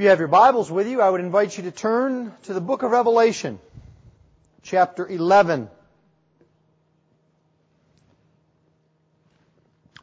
If 0.00 0.04
you 0.04 0.08
have 0.08 0.18
your 0.18 0.28
Bibles 0.28 0.70
with 0.70 0.88
you, 0.88 1.02
I 1.02 1.10
would 1.10 1.20
invite 1.20 1.58
you 1.58 1.64
to 1.64 1.70
turn 1.70 2.32
to 2.44 2.54
the 2.54 2.60
book 2.62 2.82
of 2.82 2.90
Revelation, 2.90 3.58
chapter 4.62 5.06
11. 5.06 5.68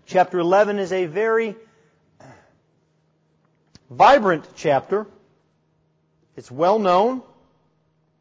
Chapter 0.06 0.38
11 0.38 0.78
is 0.78 0.92
a 0.92 1.08
very 1.08 1.56
vibrant 3.90 4.48
chapter. 4.56 5.08
It's 6.36 6.52
well 6.52 6.78
known, 6.78 7.24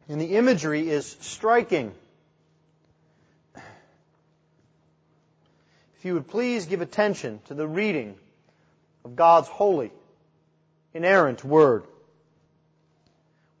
and 0.09 0.19
the 0.19 0.35
imagery 0.35 0.89
is 0.89 1.15
striking. 1.19 1.93
If 3.55 3.61
you 6.05 6.15
would 6.15 6.27
please 6.27 6.65
give 6.65 6.81
attention 6.81 7.39
to 7.49 7.53
the 7.53 7.67
reading 7.67 8.15
of 9.05 9.15
God's 9.15 9.47
holy, 9.47 9.91
inerrant 10.97 11.43
Word. 11.43 11.83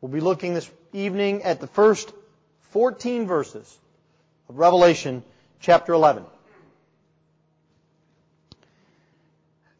We'll 0.01 0.11
be 0.11 0.19
looking 0.19 0.55
this 0.55 0.69
evening 0.91 1.43
at 1.43 1.61
the 1.61 1.67
first 1.67 2.11
14 2.71 3.27
verses 3.27 3.77
of 4.49 4.57
Revelation 4.57 5.23
chapter 5.59 5.93
11. 5.93 6.25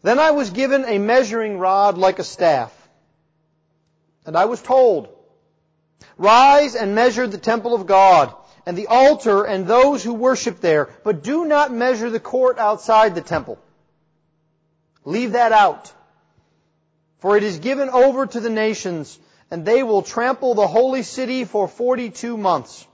Then 0.04 0.20
I 0.20 0.32
was 0.32 0.52
given 0.52 0.86
a 0.86 1.00
measuring 1.00 1.58
rod 1.58 1.98
like 1.98 2.20
a 2.20 2.24
staff, 2.24 2.72
and 4.26 4.38
I 4.38 4.46
was 4.46 4.62
told, 4.62 5.10
Rise 6.18 6.76
and 6.76 6.94
measure 6.94 7.26
the 7.26 7.40
temple 7.40 7.74
of 7.74 7.88
God, 7.88 8.34
and 8.68 8.78
the 8.78 8.88
altar 8.88 9.46
and 9.46 9.66
those 9.66 10.04
who 10.04 10.14
worship 10.14 10.62
there, 10.62 10.90
but 11.04 11.24
do 11.24 11.46
not 11.46 11.74
measure 11.74 12.12
the 12.12 12.20
court 12.20 12.60
outside 12.60 13.16
the 13.16 13.22
temple. 13.22 13.58
Leave 15.06 15.32
that 15.32 15.52
out. 15.52 15.92
For 17.20 17.38
it 17.38 17.44
is 17.44 17.60
given 17.60 17.90
over 17.90 18.26
to 18.26 18.40
the 18.40 18.50
nations, 18.50 19.20
and 19.50 19.66
they 19.66 19.84
will 19.84 20.02
trample 20.02 20.54
the 20.54 20.68
holy 20.68 21.04
city 21.04 21.46
for 21.46 21.68
42 21.68 22.38
months. 22.38 22.86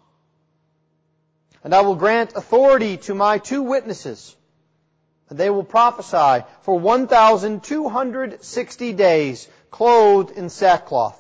And 1.64 1.74
I 1.74 1.82
will 1.82 1.96
grant 1.96 2.36
authority 2.36 2.98
to 2.98 3.16
my 3.16 3.38
two 3.38 3.64
witnesses, 3.64 4.36
and 5.30 5.38
they 5.38 5.50
will 5.50 5.64
prophesy 5.64 6.46
for 6.62 6.78
1,260 6.78 8.94
days, 8.94 9.48
clothed 9.72 10.32
in 10.32 10.50
sackcloth. 10.50 11.20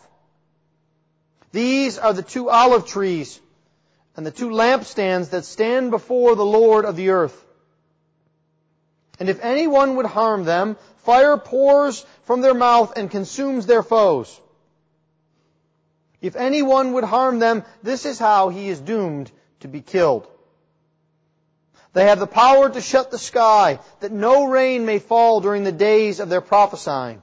These 1.52 1.98
are 1.98 2.14
the 2.14 2.23
two 2.23 2.50
olive 2.50 2.88
trees 2.88 3.40
and 4.16 4.26
the 4.26 4.32
two 4.32 4.50
lampstands 4.50 5.32
that 5.32 5.45
stand 5.45 5.92
before 5.92 6.36
the 6.36 6.45
Lord 6.45 6.86
of 6.86 6.95
the 6.95 7.10
earth. 7.10 7.40
And 9.20 9.30
if 9.30 9.40
anyone 9.42 9.95
would 9.95 10.06
harm 10.06 10.44
them, 10.44 10.78
fire 11.04 11.38
pours 11.38 12.06
from 12.23 12.42
their 12.42 12.54
mouth 12.54 12.94
and 12.96 13.12
consumes 13.12 13.66
their 13.66 13.84
foes. 13.84 14.40
If 16.22 16.36
anyone 16.36 16.94
would 16.94 17.04
harm 17.04 17.40
them, 17.40 17.64
this 17.84 18.06
is 18.06 18.18
how 18.18 18.50
he 18.50 18.70
is 18.70 18.80
doomed 18.80 19.32
to 19.60 19.68
be 19.68 19.82
killed. 19.82 20.28
They 21.92 22.06
have 22.06 22.20
the 22.20 22.28
power 22.28 22.70
to 22.70 22.82
shut 22.82 23.12
the 23.12 23.20
sky, 23.20 23.80
that 24.00 24.12
no 24.12 24.45
rain 24.45 24.86
may 24.86 25.00
fall 25.00 25.42
during 25.42 25.64
the 25.64 25.72
days 25.72 26.20
of 26.20 26.30
their 26.30 26.42
prophesying. 26.42 27.22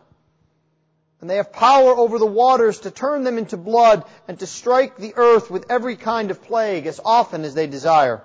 And 1.20 1.28
they 1.28 1.36
have 1.36 1.52
power 1.52 1.92
over 1.96 2.18
the 2.18 2.26
waters 2.26 2.80
to 2.80 2.90
turn 2.90 3.24
them 3.24 3.36
into 3.36 3.56
blood 3.56 4.04
and 4.28 4.38
to 4.38 4.46
strike 4.46 4.96
the 4.96 5.14
earth 5.16 5.50
with 5.50 5.70
every 5.70 5.96
kind 5.96 6.30
of 6.30 6.42
plague 6.42 6.86
as 6.86 7.00
often 7.04 7.44
as 7.44 7.54
they 7.54 7.66
desire. 7.66 8.22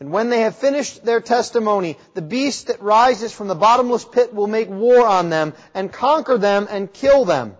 And 0.00 0.10
when 0.10 0.30
they 0.30 0.40
have 0.40 0.56
finished 0.56 1.04
their 1.04 1.20
testimony, 1.20 1.96
the 2.14 2.22
beast 2.22 2.66
that 2.66 2.82
rises 2.82 3.32
from 3.32 3.48
the 3.48 3.54
bottomless 3.54 4.04
pit 4.04 4.34
will 4.34 4.46
make 4.46 4.68
war 4.68 5.06
on 5.06 5.30
them 5.30 5.54
and 5.74 5.92
conquer 5.92 6.38
them 6.38 6.66
and 6.68 6.92
kill 6.92 7.24
them. 7.24 7.56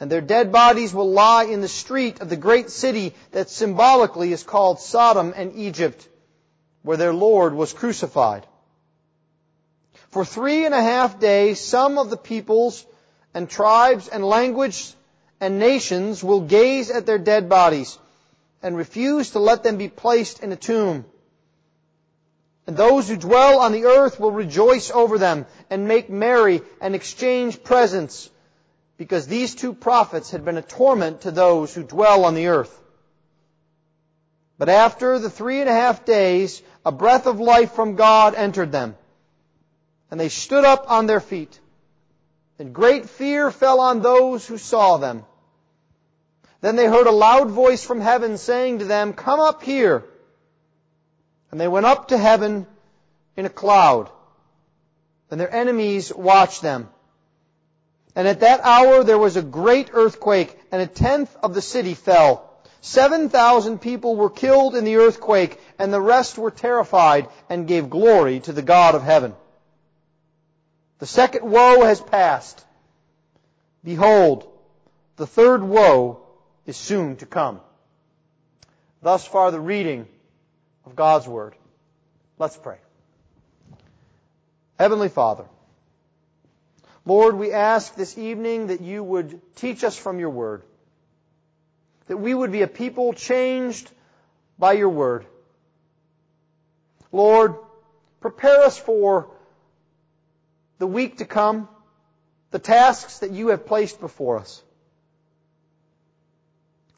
And 0.00 0.10
their 0.10 0.20
dead 0.20 0.52
bodies 0.52 0.94
will 0.94 1.10
lie 1.10 1.44
in 1.44 1.60
the 1.60 1.68
street 1.68 2.20
of 2.20 2.28
the 2.28 2.36
great 2.36 2.70
city 2.70 3.14
that 3.32 3.50
symbolically 3.50 4.32
is 4.32 4.44
called 4.44 4.80
Sodom 4.80 5.34
and 5.34 5.56
Egypt, 5.56 6.08
where 6.82 6.96
their 6.96 7.12
Lord 7.12 7.52
was 7.52 7.72
crucified. 7.72 8.46
For 10.10 10.24
three 10.24 10.64
and 10.64 10.74
a 10.74 10.82
half 10.82 11.18
days, 11.18 11.60
some 11.60 11.98
of 11.98 12.10
the 12.10 12.16
peoples 12.16 12.86
and 13.34 13.50
tribes 13.50 14.08
and 14.08 14.24
languages 14.24 14.94
and 15.40 15.58
nations 15.58 16.22
will 16.22 16.40
gaze 16.42 16.90
at 16.90 17.06
their 17.06 17.18
dead 17.18 17.48
bodies 17.48 17.98
and 18.62 18.76
refuse 18.76 19.30
to 19.30 19.38
let 19.38 19.62
them 19.62 19.76
be 19.76 19.88
placed 19.88 20.42
in 20.42 20.52
a 20.52 20.56
tomb. 20.56 21.04
And 22.66 22.76
those 22.76 23.08
who 23.08 23.16
dwell 23.16 23.60
on 23.60 23.72
the 23.72 23.86
earth 23.86 24.20
will 24.20 24.30
rejoice 24.30 24.90
over 24.90 25.16
them 25.16 25.46
and 25.70 25.88
make 25.88 26.10
merry 26.10 26.60
and 26.80 26.94
exchange 26.94 27.62
presents 27.62 28.30
because 28.98 29.26
these 29.26 29.54
two 29.54 29.72
prophets 29.72 30.32
had 30.32 30.44
been 30.44 30.58
a 30.58 30.62
torment 30.62 31.22
to 31.22 31.30
those 31.30 31.72
who 31.72 31.82
dwell 31.82 32.24
on 32.24 32.34
the 32.34 32.48
earth. 32.48 32.78
But 34.58 34.68
after 34.68 35.20
the 35.20 35.30
three 35.30 35.60
and 35.60 35.70
a 35.70 35.72
half 35.72 36.04
days, 36.04 36.60
a 36.84 36.90
breath 36.90 37.26
of 37.26 37.38
life 37.38 37.72
from 37.72 37.94
God 37.94 38.34
entered 38.34 38.72
them, 38.72 38.96
and 40.10 40.18
they 40.18 40.28
stood 40.28 40.64
up 40.64 40.90
on 40.90 41.06
their 41.06 41.20
feet. 41.20 41.58
And 42.58 42.74
great 42.74 43.08
fear 43.08 43.52
fell 43.52 43.78
on 43.78 44.02
those 44.02 44.44
who 44.44 44.58
saw 44.58 44.96
them. 44.96 45.24
Then 46.60 46.76
they 46.76 46.86
heard 46.86 47.06
a 47.06 47.12
loud 47.12 47.50
voice 47.50 47.84
from 47.84 48.00
heaven 48.00 48.36
saying 48.36 48.80
to 48.80 48.84
them, 48.84 49.12
Come 49.12 49.40
up 49.40 49.62
here. 49.62 50.04
And 51.50 51.60
they 51.60 51.68
went 51.68 51.86
up 51.86 52.08
to 52.08 52.18
heaven 52.18 52.66
in 53.36 53.46
a 53.46 53.50
cloud. 53.50 54.10
And 55.30 55.40
their 55.40 55.54
enemies 55.54 56.12
watched 56.12 56.62
them. 56.62 56.88
And 58.16 58.26
at 58.26 58.40
that 58.40 58.60
hour 58.64 59.04
there 59.04 59.18
was 59.18 59.36
a 59.36 59.42
great 59.42 59.90
earthquake, 59.92 60.58
and 60.72 60.82
a 60.82 60.86
tenth 60.86 61.34
of 61.42 61.54
the 61.54 61.62
city 61.62 61.94
fell. 61.94 62.44
Seven 62.80 63.28
thousand 63.28 63.80
people 63.80 64.16
were 64.16 64.30
killed 64.30 64.74
in 64.74 64.84
the 64.84 64.96
earthquake, 64.96 65.60
and 65.78 65.92
the 65.92 66.00
rest 66.00 66.38
were 66.38 66.50
terrified 66.50 67.28
and 67.48 67.68
gave 67.68 67.90
glory 67.90 68.40
to 68.40 68.52
the 68.52 68.62
God 68.62 68.94
of 68.94 69.02
heaven. 69.02 69.34
The 70.98 71.06
second 71.06 71.48
woe 71.48 71.84
has 71.84 72.00
passed. 72.00 72.64
Behold, 73.84 74.50
the 75.16 75.26
third 75.26 75.62
woe 75.62 76.27
is 76.68 76.76
soon 76.76 77.16
to 77.16 77.24
come. 77.24 77.60
Thus 79.00 79.26
far 79.26 79.50
the 79.50 79.58
reading 79.58 80.06
of 80.84 80.94
God's 80.94 81.26
Word. 81.26 81.54
Let's 82.38 82.58
pray. 82.58 82.76
Heavenly 84.78 85.08
Father, 85.08 85.46
Lord, 87.06 87.36
we 87.36 87.52
ask 87.52 87.94
this 87.94 88.18
evening 88.18 88.66
that 88.66 88.82
you 88.82 89.02
would 89.02 89.40
teach 89.56 89.82
us 89.82 89.96
from 89.96 90.20
your 90.20 90.28
Word, 90.28 90.62
that 92.06 92.18
we 92.18 92.34
would 92.34 92.52
be 92.52 92.60
a 92.60 92.68
people 92.68 93.14
changed 93.14 93.90
by 94.58 94.74
your 94.74 94.90
Word. 94.90 95.24
Lord, 97.12 97.54
prepare 98.20 98.64
us 98.64 98.76
for 98.76 99.30
the 100.78 100.86
week 100.86 101.18
to 101.18 101.24
come, 101.24 101.66
the 102.50 102.58
tasks 102.58 103.20
that 103.20 103.30
you 103.30 103.48
have 103.48 103.64
placed 103.64 104.00
before 104.00 104.38
us. 104.38 104.62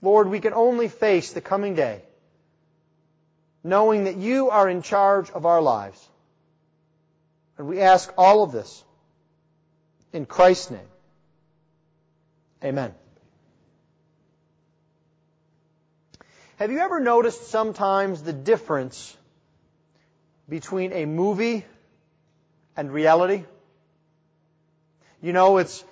Lord, 0.03 0.29
we 0.29 0.41
can 0.41 0.55
only 0.55 0.89
face 0.89 1.33
the 1.33 1.41
coming 1.41 1.75
day 1.75 2.03
knowing 3.63 4.05
that 4.05 4.17
you 4.17 4.51
are 4.51 4.69
in 4.69 4.83
charge 4.83 5.31
of 5.31 5.47
our 5.47 5.61
lives. 5.61 6.09
And 7.59 7.69
we 7.69 7.81
ask 7.81 8.13
all 8.17 8.43
of 8.43 8.53
this 8.53 8.85
in 10.13 10.27
Christ's 10.27 10.71
name. 10.71 10.89
Amen. 12.65 12.95
Have 16.57 16.71
you 16.71 16.79
ever 16.79 17.01
noticed 17.01 17.49
sometimes 17.49 18.23
the 18.23 18.33
difference 18.33 19.17
between 20.49 20.93
a 20.93 21.07
movie 21.07 21.65
and 22.77 22.93
reality? 22.93 23.45
You 25.23 25.33
know, 25.33 25.59
it's 25.59 25.85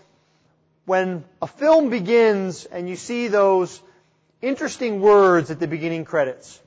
when 0.85 1.25
a 1.41 1.47
film 1.47 1.91
begins 1.91 2.65
and 2.65 2.89
you 2.89 2.97
see 2.97 3.29
those 3.29 3.81
interesting 4.41 5.01
words 5.01 5.51
at 5.51 5.61
the 5.61 5.67
beginning 5.67 6.05
credits. 6.05 6.61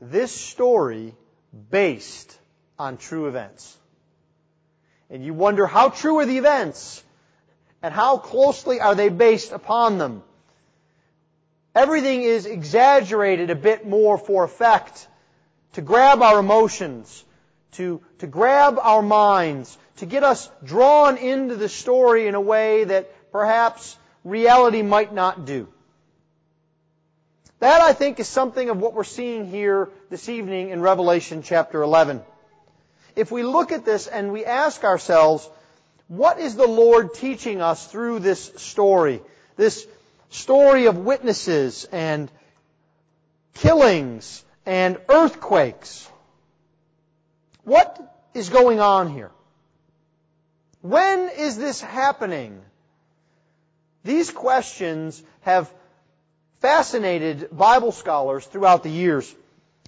This 0.00 0.32
story 0.32 1.14
based 1.70 2.38
on 2.78 2.96
true 2.96 3.26
events. 3.26 3.76
And 5.10 5.24
you 5.24 5.34
wonder 5.34 5.66
how 5.66 5.88
true 5.88 6.18
are 6.18 6.26
the 6.26 6.38
events? 6.38 7.02
And 7.82 7.94
how 7.94 8.18
closely 8.18 8.80
are 8.80 8.94
they 8.94 9.08
based 9.08 9.52
upon 9.52 9.98
them? 9.98 10.22
Everything 11.74 12.22
is 12.22 12.46
exaggerated 12.46 13.50
a 13.50 13.54
bit 13.54 13.86
more 13.86 14.18
for 14.18 14.44
effect, 14.44 15.06
to 15.74 15.80
grab 15.80 16.22
our 16.22 16.40
emotions, 16.40 17.24
to, 17.72 18.00
to 18.18 18.26
grab 18.26 18.78
our 18.80 19.02
minds, 19.02 19.78
to 19.96 20.06
get 20.06 20.24
us 20.24 20.50
drawn 20.64 21.16
into 21.16 21.56
the 21.56 21.68
story 21.68 22.26
in 22.26 22.34
a 22.34 22.40
way 22.40 22.84
that 22.84 23.30
perhaps 23.30 23.96
reality 24.24 24.82
might 24.82 25.14
not 25.14 25.44
do. 25.44 25.68
That, 27.60 27.80
I 27.80 27.92
think, 27.92 28.20
is 28.20 28.28
something 28.28 28.70
of 28.70 28.78
what 28.78 28.94
we're 28.94 29.02
seeing 29.04 29.50
here 29.50 29.88
this 30.10 30.28
evening 30.28 30.70
in 30.70 30.80
Revelation 30.80 31.42
chapter 31.42 31.82
11. 31.82 32.22
If 33.16 33.32
we 33.32 33.42
look 33.42 33.72
at 33.72 33.84
this 33.84 34.06
and 34.06 34.32
we 34.32 34.44
ask 34.44 34.84
ourselves, 34.84 35.48
What 36.06 36.38
is 36.38 36.54
the 36.54 36.68
Lord 36.68 37.14
teaching 37.14 37.60
us 37.60 37.86
through 37.86 38.20
this 38.20 38.52
story? 38.56 39.20
This 39.56 39.86
story 40.30 40.86
of 40.86 40.98
witnesses 40.98 41.84
and 41.90 42.30
killings 43.54 44.44
and 44.64 44.98
earthquakes. 45.08 46.08
What 47.64 47.98
is 48.34 48.50
going 48.50 48.78
on 48.78 49.10
here? 49.10 49.32
When 50.80 51.28
is 51.36 51.56
this 51.56 51.80
happening? 51.80 52.62
These 54.04 54.30
questions 54.30 55.20
have 55.40 55.72
fascinated 56.60 57.48
Bible 57.52 57.92
scholars 57.92 58.44
throughout 58.46 58.82
the 58.82 58.90
years. 58.90 59.34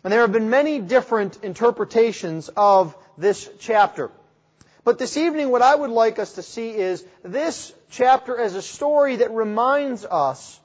And 0.02 0.12
there 0.12 0.20
have 0.20 0.32
been 0.32 0.50
many 0.50 0.80
different 0.80 1.38
interpretations 1.42 2.48
of 2.56 2.96
this 3.18 3.48
chapter. 3.58 4.10
But 4.82 4.98
this 4.98 5.16
evening, 5.16 5.50
what 5.50 5.62
I 5.62 5.74
would 5.74 5.90
like 5.90 6.18
us 6.18 6.34
to 6.34 6.42
see 6.42 6.70
is 6.70 7.04
this 7.22 7.72
chapter 7.90 8.38
as 8.38 8.54
a 8.54 8.62
story 8.62 9.16
that 9.16 9.30
reminds 9.30 10.04
us 10.04 10.58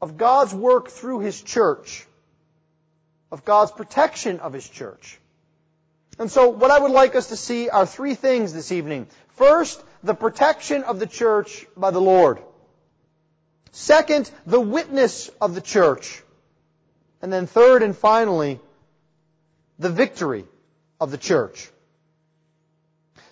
of 0.00 0.16
God's 0.16 0.54
work 0.54 0.88
through 0.88 1.20
His 1.20 1.40
church, 1.40 2.06
of 3.30 3.44
God's 3.44 3.72
protection 3.72 4.40
of 4.40 4.52
His 4.52 4.68
church. 4.68 5.18
And 6.18 6.30
so 6.30 6.48
what 6.48 6.70
I 6.70 6.78
would 6.78 6.92
like 6.92 7.14
us 7.14 7.28
to 7.28 7.36
see 7.36 7.68
are 7.68 7.84
three 7.84 8.14
things 8.14 8.52
this 8.52 8.72
evening. 8.72 9.06
First, 9.36 9.82
the 10.02 10.14
protection 10.14 10.84
of 10.84 10.98
the 10.98 11.06
church 11.06 11.66
by 11.76 11.90
the 11.90 12.00
Lord. 12.00 12.38
Second, 13.74 14.30
the 14.46 14.60
witness 14.60 15.32
of 15.40 15.56
the 15.56 15.60
church. 15.60 16.22
And 17.20 17.32
then 17.32 17.48
third 17.48 17.82
and 17.82 17.96
finally, 17.96 18.60
the 19.80 19.90
victory 19.90 20.44
of 21.00 21.10
the 21.10 21.18
church. 21.18 21.68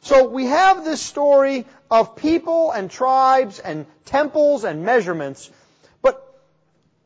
So 0.00 0.26
we 0.26 0.46
have 0.46 0.84
this 0.84 1.00
story 1.00 1.64
of 1.88 2.16
people 2.16 2.72
and 2.72 2.90
tribes 2.90 3.60
and 3.60 3.86
temples 4.04 4.64
and 4.64 4.84
measurements, 4.84 5.48
but 6.02 6.20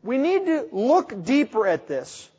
we 0.02 0.16
need 0.16 0.46
to 0.46 0.68
look 0.72 1.22
deeper 1.22 1.66
at 1.66 1.86
this. 1.86 2.30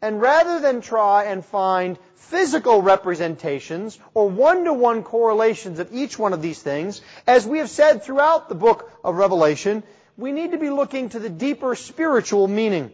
And 0.00 0.18
rather 0.18 0.60
than 0.60 0.80
try 0.80 1.24
and 1.24 1.44
find 1.44 1.98
physical 2.14 2.80
representations 2.80 3.98
or 4.14 4.30
one-to-one 4.30 5.02
correlations 5.02 5.78
of 5.78 5.92
each 5.92 6.18
one 6.18 6.32
of 6.32 6.40
these 6.40 6.62
things, 6.62 7.02
as 7.26 7.46
we 7.46 7.58
have 7.58 7.68
said 7.68 8.02
throughout 8.02 8.48
the 8.48 8.54
book 8.54 8.90
of 9.04 9.16
Revelation, 9.16 9.82
we 10.18 10.32
need 10.32 10.50
to 10.50 10.58
be 10.58 10.68
looking 10.68 11.08
to 11.10 11.20
the 11.20 11.30
deeper 11.30 11.74
spiritual 11.76 12.48
meaning. 12.48 12.90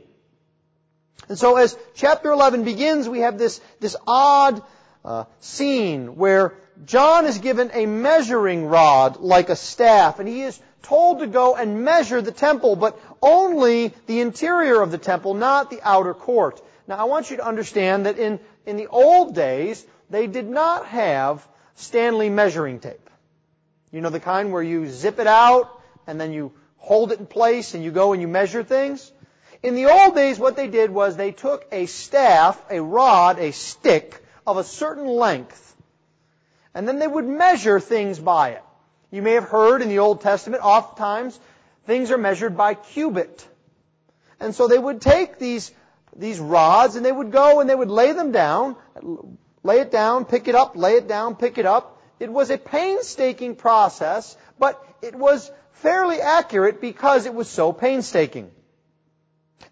And 1.28 1.38
so 1.38 1.56
as 1.56 1.76
chapter 1.94 2.30
11 2.30 2.64
begins, 2.64 3.08
we 3.08 3.20
have 3.20 3.38
this, 3.38 3.60
this 3.80 3.96
odd 4.06 4.62
uh, 5.04 5.24
scene 5.40 6.16
where 6.16 6.54
John 6.84 7.24
is 7.24 7.38
given 7.38 7.70
a 7.72 7.86
measuring 7.86 8.66
rod 8.66 9.20
like 9.20 9.48
a 9.48 9.56
staff, 9.56 10.18
and 10.18 10.28
he 10.28 10.42
is 10.42 10.60
told 10.82 11.20
to 11.20 11.26
go 11.26 11.56
and 11.56 11.82
measure 11.82 12.20
the 12.20 12.30
temple, 12.30 12.76
but 12.76 13.00
only 13.22 13.94
the 14.06 14.20
interior 14.20 14.82
of 14.82 14.90
the 14.90 14.98
temple, 14.98 15.32
not 15.32 15.70
the 15.70 15.80
outer 15.82 16.12
court. 16.12 16.60
Now 16.86 16.96
I 16.96 17.04
want 17.04 17.30
you 17.30 17.38
to 17.38 17.46
understand 17.46 18.04
that 18.04 18.18
in, 18.18 18.38
in 18.66 18.76
the 18.76 18.88
old 18.88 19.34
days, 19.34 19.84
they 20.10 20.26
did 20.26 20.46
not 20.46 20.86
have 20.86 21.46
Stanley 21.76 22.28
measuring 22.28 22.80
tape. 22.80 23.08
You 23.90 24.02
know 24.02 24.10
the 24.10 24.20
kind 24.20 24.52
where 24.52 24.62
you 24.62 24.88
zip 24.88 25.18
it 25.18 25.26
out 25.26 25.80
and 26.06 26.20
then 26.20 26.32
you 26.32 26.52
hold 26.84 27.12
it 27.12 27.18
in 27.18 27.26
place 27.26 27.74
and 27.74 27.82
you 27.82 27.90
go 27.90 28.12
and 28.12 28.22
you 28.22 28.28
measure 28.28 28.62
things? 28.62 29.12
In 29.62 29.74
the 29.74 29.86
old 29.86 30.14
days, 30.14 30.38
what 30.38 30.56
they 30.56 30.68
did 30.68 30.90
was 30.90 31.16
they 31.16 31.32
took 31.32 31.66
a 31.72 31.86
staff, 31.86 32.62
a 32.70 32.82
rod, 32.82 33.38
a 33.38 33.50
stick 33.52 34.22
of 34.46 34.58
a 34.58 34.64
certain 34.64 35.06
length, 35.06 35.74
and 36.74 36.86
then 36.86 36.98
they 36.98 37.06
would 37.06 37.26
measure 37.26 37.80
things 37.80 38.18
by 38.18 38.50
it. 38.50 38.62
You 39.10 39.22
may 39.22 39.32
have 39.32 39.44
heard 39.44 39.80
in 39.80 39.88
the 39.88 40.00
Old 40.00 40.20
Testament, 40.20 40.62
oftentimes, 40.62 41.38
things 41.86 42.10
are 42.10 42.18
measured 42.18 42.56
by 42.56 42.74
cubit. 42.74 43.46
And 44.40 44.54
so 44.54 44.68
they 44.68 44.78
would 44.78 45.00
take 45.00 45.38
these, 45.38 45.72
these 46.16 46.38
rods 46.38 46.96
and 46.96 47.06
they 47.06 47.12
would 47.12 47.30
go 47.30 47.60
and 47.60 47.70
they 47.70 47.74
would 47.74 47.90
lay 47.90 48.12
them 48.12 48.32
down, 48.32 48.76
lay 49.62 49.80
it 49.80 49.90
down, 49.90 50.24
pick 50.24 50.48
it 50.48 50.54
up, 50.54 50.76
lay 50.76 50.96
it 50.96 51.08
down, 51.08 51.36
pick 51.36 51.58
it 51.58 51.64
up. 51.64 52.02
It 52.20 52.30
was 52.30 52.50
a 52.50 52.58
painstaking 52.58 53.56
process, 53.56 54.36
but 54.58 54.84
it 55.00 55.14
was 55.14 55.50
fairly 55.74 56.20
accurate 56.20 56.80
because 56.80 57.26
it 57.26 57.34
was 57.34 57.48
so 57.48 57.72
painstaking. 57.72 58.50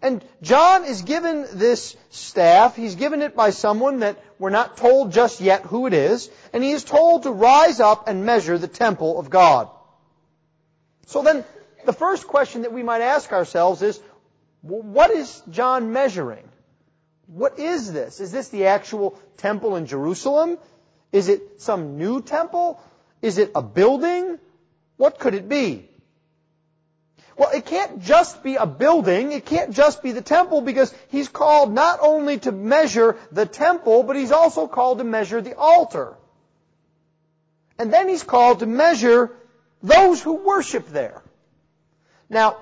And 0.01 0.23
John 0.41 0.83
is 0.83 1.01
given 1.01 1.45
this 1.53 1.95
staff. 2.09 2.75
He's 2.75 2.95
given 2.95 3.21
it 3.21 3.35
by 3.35 3.51
someone 3.51 3.99
that 3.99 4.21
we're 4.37 4.49
not 4.49 4.75
told 4.75 5.13
just 5.13 5.39
yet 5.39 5.61
who 5.61 5.87
it 5.87 5.93
is. 5.93 6.29
And 6.51 6.63
he 6.63 6.71
is 6.71 6.83
told 6.83 7.23
to 7.23 7.31
rise 7.31 7.79
up 7.79 8.09
and 8.09 8.25
measure 8.25 8.57
the 8.57 8.67
temple 8.67 9.17
of 9.17 9.29
God. 9.29 9.69
So 11.05 11.23
then, 11.23 11.45
the 11.85 11.93
first 11.93 12.27
question 12.27 12.63
that 12.63 12.73
we 12.73 12.83
might 12.83 13.01
ask 13.01 13.31
ourselves 13.31 13.81
is, 13.81 13.99
what 14.61 15.11
is 15.11 15.41
John 15.49 15.93
measuring? 15.93 16.47
What 17.27 17.59
is 17.59 17.91
this? 17.91 18.19
Is 18.19 18.31
this 18.31 18.49
the 18.49 18.67
actual 18.67 19.19
temple 19.37 19.75
in 19.75 19.85
Jerusalem? 19.85 20.57
Is 21.11 21.29
it 21.29 21.61
some 21.61 21.97
new 21.97 22.21
temple? 22.21 22.81
Is 23.21 23.37
it 23.37 23.51
a 23.55 23.61
building? 23.61 24.39
What 24.97 25.19
could 25.19 25.33
it 25.33 25.47
be? 25.47 25.89
Well, 27.37 27.49
it 27.49 27.65
can't 27.65 28.03
just 28.03 28.43
be 28.43 28.55
a 28.55 28.65
building. 28.65 29.31
It 29.31 29.45
can't 29.45 29.71
just 29.71 30.03
be 30.03 30.11
the 30.11 30.21
temple 30.21 30.61
because 30.61 30.93
he's 31.09 31.27
called 31.27 31.73
not 31.73 31.99
only 32.01 32.37
to 32.39 32.51
measure 32.51 33.17
the 33.31 33.45
temple, 33.45 34.03
but 34.03 34.15
he's 34.15 34.31
also 34.31 34.67
called 34.67 34.99
to 34.99 35.03
measure 35.03 35.41
the 35.41 35.57
altar. 35.57 36.15
And 37.79 37.91
then 37.91 38.07
he's 38.07 38.23
called 38.23 38.59
to 38.59 38.65
measure 38.67 39.31
those 39.81 40.21
who 40.21 40.33
worship 40.33 40.87
there. 40.89 41.23
Now, 42.29 42.57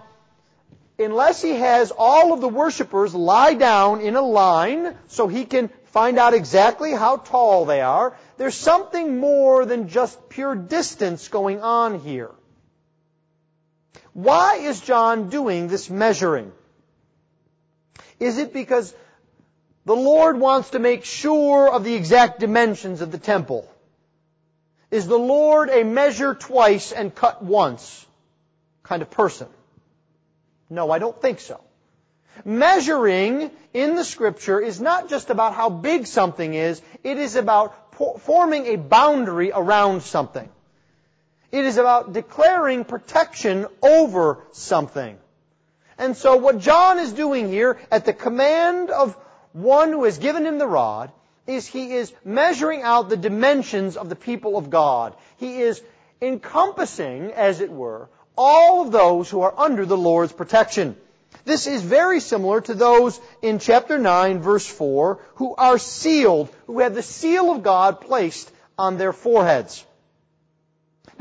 unless 0.97 1.41
he 1.41 1.51
has 1.51 1.91
all 1.95 2.33
of 2.33 2.41
the 2.41 2.49
worshipers 2.49 3.13
lie 3.13 3.53
down 3.53 4.01
in 4.01 4.15
a 4.15 4.21
line 4.21 4.95
so 5.07 5.27
he 5.27 5.45
can 5.45 5.69
find 5.85 6.17
out 6.17 6.33
exactly 6.33 6.91
how 6.91 7.17
tall 7.17 7.65
they 7.65 7.81
are, 7.81 8.15
there's 8.37 8.55
something 8.55 9.17
more 9.17 9.65
than 9.65 9.89
just 9.89 10.29
pure 10.29 10.55
distance 10.55 11.27
going 11.27 11.61
on 11.61 11.99
here. 11.99 12.31
Why 14.13 14.55
is 14.55 14.81
John 14.81 15.29
doing 15.29 15.67
this 15.67 15.89
measuring? 15.89 16.51
Is 18.19 18.37
it 18.37 18.53
because 18.53 18.93
the 19.85 19.95
Lord 19.95 20.39
wants 20.39 20.71
to 20.71 20.79
make 20.79 21.05
sure 21.05 21.71
of 21.71 21.83
the 21.83 21.95
exact 21.95 22.39
dimensions 22.39 23.01
of 23.01 23.11
the 23.11 23.17
temple? 23.17 23.67
Is 24.91 25.07
the 25.07 25.17
Lord 25.17 25.69
a 25.69 25.83
measure 25.83 26.35
twice 26.35 26.91
and 26.91 27.15
cut 27.15 27.41
once 27.41 28.05
kind 28.83 29.01
of 29.01 29.09
person? 29.09 29.47
No, 30.69 30.91
I 30.91 30.99
don't 30.99 31.19
think 31.21 31.39
so. 31.39 31.61
Measuring 32.43 33.51
in 33.73 33.95
the 33.95 34.03
scripture 34.03 34.59
is 34.59 34.79
not 34.81 35.09
just 35.09 35.29
about 35.29 35.53
how 35.53 35.69
big 35.69 36.07
something 36.07 36.53
is, 36.53 36.81
it 37.03 37.17
is 37.17 37.35
about 37.35 37.75
forming 38.21 38.67
a 38.67 38.75
boundary 38.77 39.51
around 39.53 40.01
something. 40.03 40.49
It 41.51 41.65
is 41.65 41.77
about 41.77 42.13
declaring 42.13 42.85
protection 42.85 43.67
over 43.81 44.39
something. 44.51 45.17
And 45.97 46.15
so 46.15 46.37
what 46.37 46.59
John 46.59 46.97
is 46.97 47.13
doing 47.13 47.49
here 47.49 47.79
at 47.91 48.05
the 48.05 48.13
command 48.13 48.89
of 48.89 49.17
one 49.53 49.89
who 49.89 50.05
has 50.05 50.17
given 50.17 50.45
him 50.45 50.57
the 50.57 50.67
rod 50.67 51.11
is 51.45 51.67
he 51.67 51.93
is 51.93 52.13
measuring 52.23 52.81
out 52.81 53.09
the 53.09 53.17
dimensions 53.17 53.97
of 53.97 54.09
the 54.09 54.15
people 54.15 54.57
of 54.57 54.69
God. 54.69 55.13
He 55.37 55.61
is 55.61 55.81
encompassing, 56.21 57.31
as 57.33 57.59
it 57.59 57.71
were, 57.71 58.09
all 58.37 58.81
of 58.81 58.91
those 58.91 59.29
who 59.29 59.41
are 59.41 59.53
under 59.57 59.85
the 59.85 59.97
Lord's 59.97 60.31
protection. 60.31 60.95
This 61.43 61.67
is 61.67 61.81
very 61.81 62.19
similar 62.19 62.61
to 62.61 62.73
those 62.73 63.19
in 63.41 63.59
chapter 63.59 63.97
9 63.97 64.39
verse 64.39 64.67
4 64.67 65.19
who 65.35 65.55
are 65.55 65.77
sealed, 65.77 66.49
who 66.67 66.79
have 66.79 66.95
the 66.95 67.03
seal 67.03 67.51
of 67.51 67.63
God 67.63 68.01
placed 68.01 68.51
on 68.77 68.97
their 68.97 69.13
foreheads. 69.13 69.85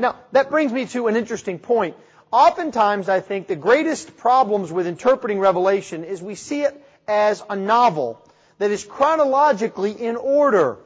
Now, 0.01 0.15
that 0.31 0.49
brings 0.49 0.73
me 0.73 0.87
to 0.87 1.07
an 1.07 1.15
interesting 1.15 1.59
point. 1.59 1.95
Oftentimes, 2.31 3.07
I 3.07 3.19
think 3.19 3.47
the 3.47 3.55
greatest 3.55 4.17
problems 4.17 4.71
with 4.71 4.87
interpreting 4.87 5.37
Revelation 5.37 6.03
is 6.03 6.21
we 6.21 6.33
see 6.33 6.63
it 6.63 6.83
as 7.07 7.43
a 7.47 7.55
novel 7.55 8.19
that 8.57 8.71
is 8.71 8.83
chronologically 8.83 9.91
in 9.91 10.15
order. 10.15 10.77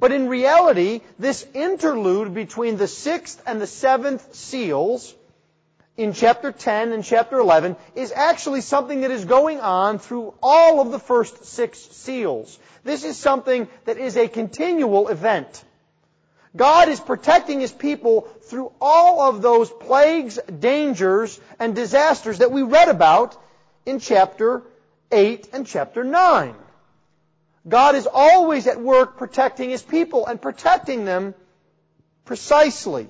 But 0.00 0.10
in 0.10 0.28
reality, 0.28 1.02
this 1.16 1.46
interlude 1.54 2.34
between 2.34 2.76
the 2.76 2.88
sixth 2.88 3.40
and 3.46 3.60
the 3.60 3.68
seventh 3.68 4.34
seals 4.34 5.14
in 5.96 6.12
chapter 6.12 6.50
10 6.50 6.92
and 6.92 7.04
chapter 7.04 7.38
11 7.38 7.76
is 7.94 8.10
actually 8.10 8.62
something 8.62 9.02
that 9.02 9.12
is 9.12 9.24
going 9.24 9.60
on 9.60 10.00
through 10.00 10.34
all 10.42 10.80
of 10.80 10.90
the 10.90 10.98
first 10.98 11.44
six 11.44 11.78
seals. 11.78 12.58
This 12.82 13.04
is 13.04 13.16
something 13.16 13.68
that 13.84 13.96
is 13.96 14.16
a 14.16 14.26
continual 14.26 15.08
event. 15.08 15.64
God 16.56 16.88
is 16.88 16.98
protecting 16.98 17.60
His 17.60 17.72
people 17.72 18.22
through 18.42 18.72
all 18.80 19.28
of 19.28 19.42
those 19.42 19.70
plagues, 19.70 20.38
dangers, 20.58 21.38
and 21.58 21.74
disasters 21.74 22.38
that 22.38 22.50
we 22.50 22.62
read 22.62 22.88
about 22.88 23.36
in 23.84 24.00
chapter 24.00 24.62
8 25.12 25.50
and 25.52 25.66
chapter 25.66 26.02
9. 26.02 26.54
God 27.68 27.94
is 27.94 28.08
always 28.10 28.66
at 28.66 28.80
work 28.80 29.18
protecting 29.18 29.70
His 29.70 29.82
people 29.82 30.26
and 30.26 30.40
protecting 30.40 31.04
them 31.04 31.34
precisely 32.24 33.08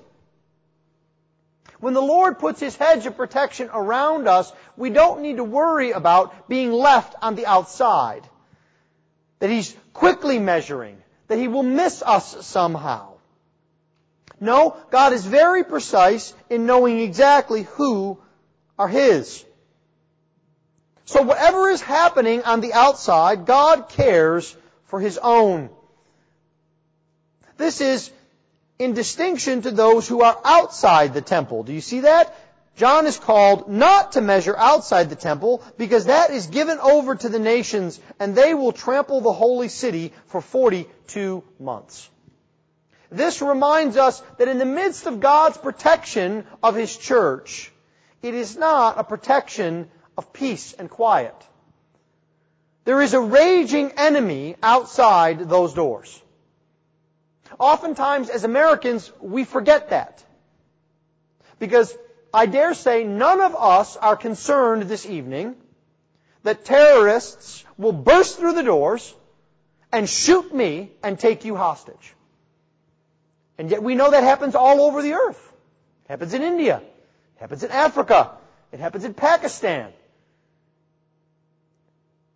When 1.79 1.93
the 1.93 2.01
Lord 2.01 2.39
puts 2.39 2.59
His 2.59 2.75
hedge 2.75 3.05
of 3.05 3.17
protection 3.17 3.69
around 3.71 4.27
us, 4.27 4.51
we 4.75 4.89
don't 4.89 5.21
need 5.21 5.37
to 5.37 5.43
worry 5.43 5.91
about 5.91 6.49
being 6.49 6.71
left 6.71 7.15
on 7.21 7.35
the 7.35 7.45
outside. 7.45 8.27
That 9.39 9.49
He's 9.49 9.75
quickly 9.93 10.39
measuring, 10.39 10.97
that 11.27 11.37
He 11.37 11.47
will 11.47 11.63
miss 11.63 12.01
us 12.01 12.45
somehow. 12.45 13.16
No, 14.39 14.77
God 14.91 15.13
is 15.13 15.25
very 15.25 15.63
precise 15.63 16.33
in 16.49 16.65
knowing 16.65 16.99
exactly 16.99 17.63
who 17.63 18.19
are 18.77 18.87
His. 18.87 19.43
So 21.05 21.21
whatever 21.23 21.69
is 21.69 21.81
happening 21.81 22.43
on 22.43 22.61
the 22.61 22.73
outside, 22.73 23.45
God 23.45 23.89
cares 23.89 24.55
for 24.85 24.99
His 24.99 25.17
own. 25.17 25.69
This 27.57 27.81
is 27.81 28.11
in 28.77 28.93
distinction 28.93 29.63
to 29.63 29.71
those 29.71 30.07
who 30.07 30.21
are 30.21 30.39
outside 30.45 31.13
the 31.13 31.21
temple. 31.21 31.63
Do 31.63 31.73
you 31.73 31.81
see 31.81 32.01
that? 32.01 32.35
John 32.75 33.07
is 33.07 33.17
called 33.17 33.67
not 33.67 34.11
to 34.11 34.21
measure 34.21 34.55
outside 34.55 35.09
the 35.09 35.15
temple 35.15 35.63
because 35.79 36.05
that 36.05 36.29
is 36.29 36.45
given 36.45 36.77
over 36.77 37.15
to 37.15 37.27
the 37.27 37.39
nations 37.39 37.99
and 38.19 38.35
they 38.35 38.53
will 38.53 38.71
trample 38.71 39.21
the 39.21 39.33
holy 39.33 39.67
city 39.67 40.13
for 40.27 40.41
42 40.41 41.43
months. 41.59 42.07
This 43.09 43.41
reminds 43.41 43.97
us 43.97 44.21
that 44.37 44.47
in 44.47 44.57
the 44.57 44.65
midst 44.65 45.05
of 45.05 45.19
God's 45.19 45.57
protection 45.57 46.45
of 46.61 46.75
His 46.75 46.95
church, 46.95 47.71
it 48.21 48.33
is 48.33 48.57
not 48.57 48.99
a 48.99 49.03
protection 49.03 49.89
of 50.17 50.33
peace 50.33 50.73
and 50.73 50.89
quiet. 50.89 51.35
There 52.83 53.01
is 53.01 53.13
a 53.13 53.19
raging 53.19 53.91
enemy 53.97 54.55
outside 54.63 55.49
those 55.49 55.73
doors. 55.73 56.21
Oftentimes, 57.59 58.29
as 58.29 58.43
Americans, 58.43 59.11
we 59.21 59.43
forget 59.45 59.89
that. 59.89 60.23
Because 61.59 61.95
I 62.33 62.45
dare 62.45 62.73
say 62.73 63.03
none 63.03 63.41
of 63.41 63.55
us 63.55 63.97
are 63.97 64.15
concerned 64.15 64.83
this 64.83 65.05
evening 65.05 65.55
that 66.43 66.65
terrorists 66.65 67.63
will 67.77 67.93
burst 67.93 68.37
through 68.37 68.53
the 68.53 68.63
doors 68.63 69.13
and 69.91 70.09
shoot 70.09 70.53
me 70.53 70.91
and 71.03 71.17
take 71.19 71.45
you 71.45 71.55
hostage. 71.55 72.13
And 73.57 73.69
yet 73.71 73.81
we 73.81 73.95
know 73.95 74.11
that 74.11 74.23
happens 74.23 74.55
all 74.55 74.81
over 74.81 75.01
the 75.01 75.13
earth. 75.13 75.53
It 76.05 76.11
happens 76.11 76.33
in 76.33 76.41
India. 76.41 76.77
It 76.77 77.39
happens 77.39 77.63
in 77.63 77.71
Africa. 77.71 78.31
It 78.71 78.79
happens 78.79 79.03
in 79.03 79.13
Pakistan. 79.13 79.91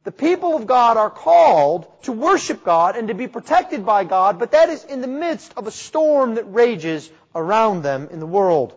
The 0.03 0.11
people 0.11 0.55
of 0.55 0.65
God 0.65 0.97
are 0.97 1.11
called 1.11 1.85
to 2.03 2.11
worship 2.11 2.63
God 2.63 2.95
and 2.95 3.09
to 3.09 3.13
be 3.13 3.27
protected 3.27 3.85
by 3.85 4.03
God, 4.03 4.39
but 4.39 4.51
that 4.51 4.69
is 4.69 4.83
in 4.83 5.01
the 5.01 5.07
midst 5.07 5.53
of 5.55 5.67
a 5.67 5.71
storm 5.71 6.35
that 6.35 6.51
rages 6.51 7.09
around 7.35 7.83
them 7.83 8.09
in 8.11 8.19
the 8.19 8.25
world. 8.25 8.73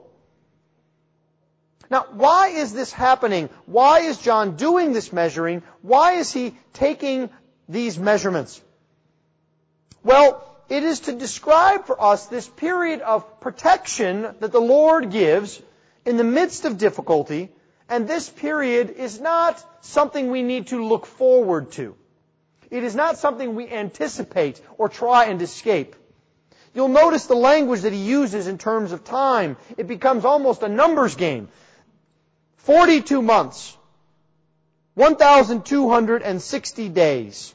Now, 1.91 2.07
why 2.13 2.49
is 2.49 2.73
this 2.73 2.93
happening? 2.93 3.49
Why 3.67 4.01
is 4.01 4.19
John 4.19 4.57
doing 4.57 4.93
this 4.93 5.13
measuring? 5.13 5.63
Why 5.81 6.15
is 6.15 6.33
he 6.33 6.57
taking 6.75 7.31
these 7.69 7.99
measurements? 7.99 8.61
Well, 10.03 10.54
it 10.69 10.83
is 10.83 11.01
to 11.01 11.13
describe 11.13 11.87
for 11.87 12.01
us 12.01 12.27
this 12.27 12.49
period 12.49 13.01
of 13.01 13.41
protection 13.41 14.23
that 14.41 14.53
the 14.53 14.61
Lord 14.61 15.11
gives 15.11 15.61
in 16.05 16.17
the 16.17 16.25
midst 16.25 16.65
of 16.65 16.79
difficulty 16.79 17.51
and 17.89 18.09
this 18.09 18.29
period 18.31 18.91
is 18.91 19.21
not 19.21 19.63
something 19.85 20.31
we 20.31 20.43
need 20.43 20.69
to 20.69 20.85
look 20.85 21.07
forward 21.07 21.73
to. 21.73 21.95
It 22.71 22.83
is 22.83 22.95
not 22.95 23.19
something 23.19 23.55
we 23.55 23.69
anticipate 23.69 24.61
or 24.79 24.89
try 24.89 25.27
and 25.27 25.41
escape. 25.43 25.95
You'll 26.75 26.89
notice 26.89 27.27
the 27.27 27.37
language 27.37 27.83
that 27.83 27.93
he 27.93 27.99
uses 27.99 28.47
in 28.49 28.59
terms 28.59 28.93
of 28.93 29.05
time. 29.05 29.57
It 29.77 29.87
becomes 29.87 30.25
almost 30.25 30.63
a 30.63 30.69
numbers 30.69 31.15
game. 31.15 31.49
42 32.57 33.23
months. 33.23 33.77
1,260 34.95 36.89
days. 36.89 37.54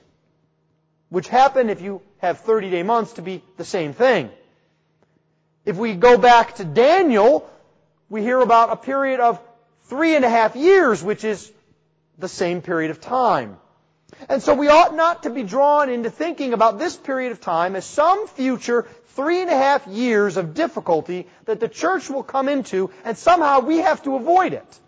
Which 1.09 1.27
happen 1.27 1.69
if 1.69 1.81
you 1.81 2.01
have 2.19 2.39
30 2.39 2.69
day 2.69 2.83
months 2.83 3.13
to 3.13 3.21
be 3.21 3.43
the 3.57 3.65
same 3.65 3.93
thing. 3.93 4.29
If 5.65 5.77
we 5.77 5.93
go 5.93 6.17
back 6.17 6.55
to 6.55 6.65
Daniel, 6.65 7.49
we 8.09 8.21
hear 8.21 8.39
about 8.39 8.71
a 8.71 8.75
period 8.75 9.19
of 9.19 9.39
three 9.85 10.15
and 10.15 10.23
a 10.23 10.29
half 10.29 10.55
years, 10.55 11.03
which 11.03 11.23
is 11.23 11.51
the 12.17 12.27
same 12.27 12.61
period 12.61 12.91
of 12.91 13.01
time. 13.01 13.57
And 14.27 14.41
so 14.41 14.53
we 14.53 14.67
ought 14.67 14.95
not 14.95 15.23
to 15.23 15.29
be 15.29 15.43
drawn 15.43 15.89
into 15.89 16.09
thinking 16.09 16.53
about 16.53 16.79
this 16.79 16.97
period 16.97 17.31
of 17.31 17.39
time 17.39 17.75
as 17.75 17.85
some 17.85 18.27
future 18.27 18.87
three 19.15 19.41
and 19.41 19.49
a 19.49 19.57
half 19.57 19.85
years 19.87 20.37
of 20.37 20.53
difficulty 20.53 21.27
that 21.45 21.59
the 21.59 21.67
church 21.67 22.09
will 22.09 22.23
come 22.23 22.49
into 22.49 22.89
and 23.03 23.17
somehow 23.17 23.59
we 23.59 23.77
have 23.77 24.03
to 24.03 24.15
avoid 24.15 24.53
it. 24.53 24.79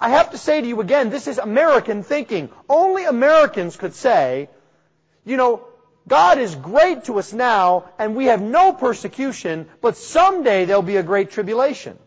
I 0.00 0.10
have 0.10 0.30
to 0.30 0.38
say 0.38 0.60
to 0.60 0.66
you 0.66 0.80
again, 0.80 1.10
this 1.10 1.26
is 1.26 1.38
American 1.38 2.02
thinking. 2.02 2.50
Only 2.68 3.04
Americans 3.04 3.76
could 3.76 3.94
say, 3.94 4.48
you 5.26 5.36
know, 5.36 5.66
God 6.08 6.38
is 6.38 6.54
great 6.54 7.04
to 7.04 7.18
us 7.18 7.32
now 7.32 7.90
and 7.98 8.16
we 8.16 8.26
have 8.26 8.40
no 8.40 8.72
persecution, 8.72 9.68
but 9.82 9.96
someday 9.96 10.64
there'll 10.64 10.82
be 10.82 10.96
a 10.96 11.02
great 11.02 11.32
tribulation. 11.32 11.98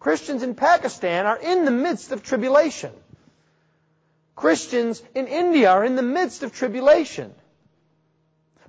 Christians 0.00 0.42
in 0.42 0.54
Pakistan 0.54 1.26
are 1.26 1.38
in 1.38 1.64
the 1.64 1.70
midst 1.70 2.12
of 2.12 2.22
tribulation. 2.22 2.92
Christians 4.34 5.02
in 5.14 5.28
India 5.28 5.70
are 5.70 5.84
in 5.84 5.96
the 5.96 6.02
midst 6.02 6.42
of 6.42 6.52
tribulation. 6.52 7.32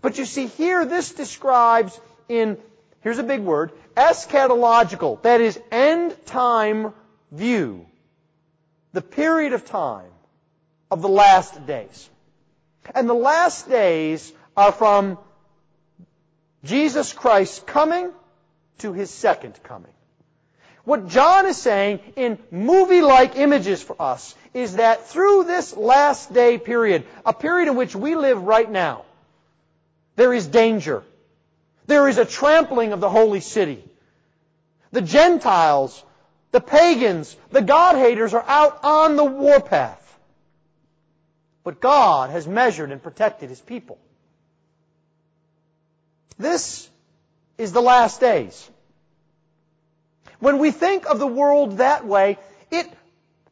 But 0.01 0.17
you 0.17 0.25
see 0.25 0.47
here, 0.47 0.85
this 0.85 1.11
describes 1.11 1.99
in, 2.27 2.57
here's 3.01 3.19
a 3.19 3.23
big 3.23 3.41
word, 3.41 3.71
eschatological, 3.97 5.21
that 5.23 5.41
is 5.41 5.59
end 5.71 6.15
time 6.25 6.93
view, 7.31 7.85
the 8.93 9.01
period 9.01 9.53
of 9.53 9.65
time 9.65 10.11
of 10.89 11.01
the 11.01 11.09
last 11.09 11.65
days. 11.67 12.09
And 12.95 13.09
the 13.09 13.13
last 13.13 13.69
days 13.69 14.31
are 14.55 14.71
from 14.71 15.17
Jesus 16.63 17.13
Christ 17.13 17.65
coming 17.65 18.11
to 18.79 18.93
His 18.93 19.09
second 19.09 19.61
coming. 19.63 19.91
What 20.83 21.07
John 21.07 21.45
is 21.45 21.57
saying 21.57 21.99
in 22.15 22.39
movie-like 22.51 23.35
images 23.35 23.81
for 23.83 23.95
us 24.01 24.33
is 24.53 24.77
that 24.77 25.07
through 25.07 25.43
this 25.43 25.77
last 25.77 26.33
day 26.33 26.57
period, 26.57 27.05
a 27.25 27.33
period 27.33 27.67
in 27.67 27.75
which 27.75 27.95
we 27.95 28.15
live 28.15 28.41
right 28.41 28.69
now, 28.69 29.05
there 30.15 30.33
is 30.33 30.47
danger. 30.47 31.03
There 31.85 32.07
is 32.07 32.17
a 32.17 32.25
trampling 32.25 32.91
of 32.91 33.01
the 33.01 33.09
holy 33.09 33.39
city. 33.39 33.83
The 34.91 35.01
Gentiles, 35.01 36.03
the 36.51 36.61
pagans, 36.61 37.35
the 37.51 37.61
God 37.61 37.95
haters 37.95 38.33
are 38.33 38.45
out 38.47 38.79
on 38.83 39.15
the 39.15 39.23
warpath. 39.23 39.98
But 41.69 41.81
God 41.81 42.31
has 42.31 42.47
measured 42.47 42.91
and 42.91 42.99
protected 42.99 43.49
His 43.49 43.61
people. 43.61 43.99
This 46.39 46.89
is 47.59 47.71
the 47.73 47.79
last 47.79 48.19
days. 48.19 48.67
When 50.39 50.57
we 50.57 50.71
think 50.71 51.05
of 51.05 51.19
the 51.19 51.27
world 51.27 51.77
that 51.77 52.07
way, 52.07 52.39
it 52.71 52.91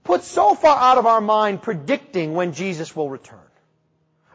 puts 0.04 0.26
so 0.26 0.56
far 0.56 0.76
out 0.80 0.98
of 0.98 1.06
our 1.06 1.22
mind 1.22 1.62
predicting 1.62 2.34
when 2.34 2.54
Jesus 2.54 2.96
will 2.96 3.08
return. 3.08 3.52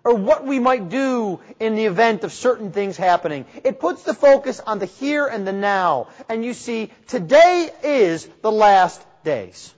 Or 0.05 0.15
what 0.15 0.47
we 0.47 0.61
might 0.61 0.89
do 0.89 1.41
in 1.59 1.75
the 1.75 1.87
event 1.87 2.23
of 2.23 2.33
certain 2.33 2.71
things 2.71 2.97
happening. 2.97 3.47
It 3.65 3.81
puts 3.81 4.05
the 4.05 4.15
focus 4.15 4.61
on 4.61 4.79
the 4.79 4.87
here 4.87 5.27
and 5.27 5.45
the 5.45 5.53
now. 5.53 6.07
And 6.29 6.45
you 6.45 6.55
see, 6.55 6.93
today 7.09 7.69
is 7.83 8.29
the 8.43 8.53
last 8.53 9.05
days. 9.25 9.75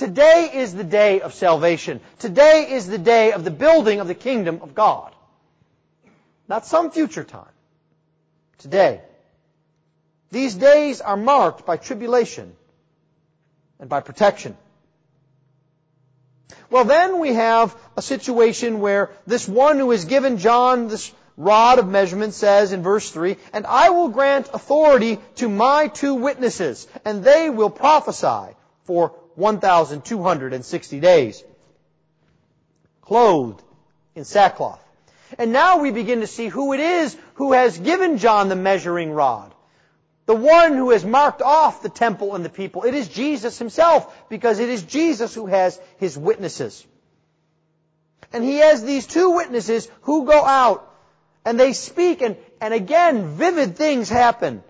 Today 0.00 0.48
is 0.54 0.72
the 0.72 0.82
day 0.82 1.20
of 1.20 1.34
salvation. 1.34 2.00
Today 2.20 2.72
is 2.72 2.86
the 2.86 2.96
day 2.96 3.32
of 3.32 3.44
the 3.44 3.50
building 3.50 4.00
of 4.00 4.08
the 4.08 4.14
kingdom 4.14 4.60
of 4.62 4.74
God. 4.74 5.14
Not 6.48 6.64
some 6.64 6.90
future 6.90 7.22
time. 7.22 7.52
Today. 8.56 9.02
These 10.30 10.54
days 10.54 11.02
are 11.02 11.18
marked 11.18 11.66
by 11.66 11.76
tribulation 11.76 12.56
and 13.78 13.90
by 13.90 14.00
protection. 14.00 14.56
Well, 16.70 16.84
then 16.86 17.18
we 17.18 17.34
have 17.34 17.76
a 17.94 18.00
situation 18.00 18.80
where 18.80 19.10
this 19.26 19.46
one 19.46 19.78
who 19.78 19.90
has 19.90 20.06
given 20.06 20.38
John 20.38 20.88
this 20.88 21.12
rod 21.36 21.78
of 21.78 21.86
measurement 21.86 22.32
says 22.32 22.72
in 22.72 22.82
verse 22.82 23.10
3, 23.10 23.36
And 23.52 23.66
I 23.66 23.90
will 23.90 24.08
grant 24.08 24.48
authority 24.54 25.18
to 25.34 25.50
my 25.50 25.88
two 25.88 26.14
witnesses, 26.14 26.88
and 27.04 27.22
they 27.22 27.50
will 27.50 27.68
prophesy 27.68 28.56
for 28.84 29.19
1,260 29.40 31.00
days, 31.00 31.42
clothed 33.02 33.62
in 34.14 34.24
sackcloth. 34.24 34.84
And 35.38 35.52
now 35.52 35.78
we 35.78 35.90
begin 35.90 36.20
to 36.20 36.26
see 36.26 36.48
who 36.48 36.72
it 36.72 36.80
is 36.80 37.16
who 37.34 37.52
has 37.52 37.78
given 37.78 38.18
John 38.18 38.48
the 38.48 38.56
measuring 38.56 39.12
rod. 39.12 39.54
The 40.26 40.34
one 40.34 40.74
who 40.74 40.90
has 40.90 41.04
marked 41.04 41.42
off 41.42 41.82
the 41.82 41.88
temple 41.88 42.36
and 42.36 42.44
the 42.44 42.50
people. 42.50 42.84
It 42.84 42.94
is 42.94 43.08
Jesus 43.08 43.58
himself, 43.58 44.28
because 44.28 44.60
it 44.60 44.68
is 44.68 44.82
Jesus 44.82 45.34
who 45.34 45.46
has 45.46 45.80
his 45.98 46.16
witnesses. 46.16 46.86
And 48.32 48.44
he 48.44 48.56
has 48.56 48.84
these 48.84 49.06
two 49.06 49.30
witnesses 49.30 49.88
who 50.02 50.26
go 50.26 50.44
out 50.44 50.86
and 51.44 51.58
they 51.58 51.72
speak 51.72 52.22
and, 52.22 52.36
and 52.60 52.74
again, 52.74 53.34
vivid 53.34 53.76
things 53.76 54.08
happen. 54.08 54.62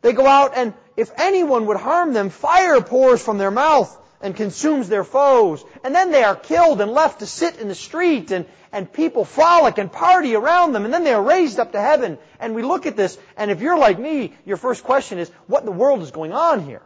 They 0.00 0.12
go 0.12 0.26
out 0.26 0.52
and 0.56 0.74
if 0.96 1.10
anyone 1.16 1.66
would 1.66 1.76
harm 1.76 2.12
them, 2.12 2.30
fire 2.30 2.80
pours 2.80 3.22
from 3.22 3.38
their 3.38 3.50
mouth 3.50 3.96
and 4.20 4.34
consumes 4.34 4.88
their 4.88 5.04
foes. 5.04 5.64
And 5.84 5.94
then 5.94 6.10
they 6.10 6.24
are 6.24 6.34
killed 6.36 6.80
and 6.80 6.90
left 6.92 7.20
to 7.20 7.26
sit 7.26 7.58
in 7.58 7.68
the 7.68 7.74
street 7.74 8.30
and, 8.30 8.46
and 8.72 8.92
people 8.92 9.24
frolic 9.24 9.78
and 9.78 9.90
party 9.90 10.34
around 10.34 10.72
them 10.72 10.84
and 10.84 10.92
then 10.92 11.04
they 11.04 11.12
are 11.12 11.22
raised 11.22 11.58
up 11.58 11.72
to 11.72 11.80
heaven. 11.80 12.18
And 12.38 12.54
we 12.54 12.62
look 12.62 12.86
at 12.86 12.96
this 12.96 13.18
and 13.36 13.50
if 13.50 13.60
you're 13.60 13.78
like 13.78 13.98
me, 13.98 14.34
your 14.44 14.56
first 14.56 14.84
question 14.84 15.18
is, 15.18 15.30
what 15.46 15.60
in 15.60 15.66
the 15.66 15.72
world 15.72 16.02
is 16.02 16.10
going 16.10 16.32
on 16.32 16.64
here? 16.64 16.82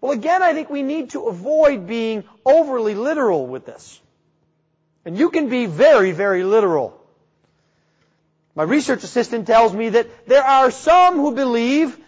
Well 0.00 0.12
again, 0.12 0.42
I 0.42 0.52
think 0.52 0.70
we 0.70 0.82
need 0.82 1.10
to 1.10 1.28
avoid 1.28 1.86
being 1.86 2.24
overly 2.44 2.94
literal 2.94 3.46
with 3.46 3.64
this. 3.64 4.00
And 5.04 5.18
you 5.18 5.30
can 5.30 5.48
be 5.48 5.66
very, 5.66 6.12
very 6.12 6.44
literal. 6.44 7.00
My 8.54 8.62
research 8.62 9.02
assistant 9.02 9.46
tells 9.46 9.72
me 9.72 9.90
that 9.90 10.26
there 10.26 10.44
are 10.44 10.70
some 10.70 11.16
who 11.16 11.34
believe 11.34 11.98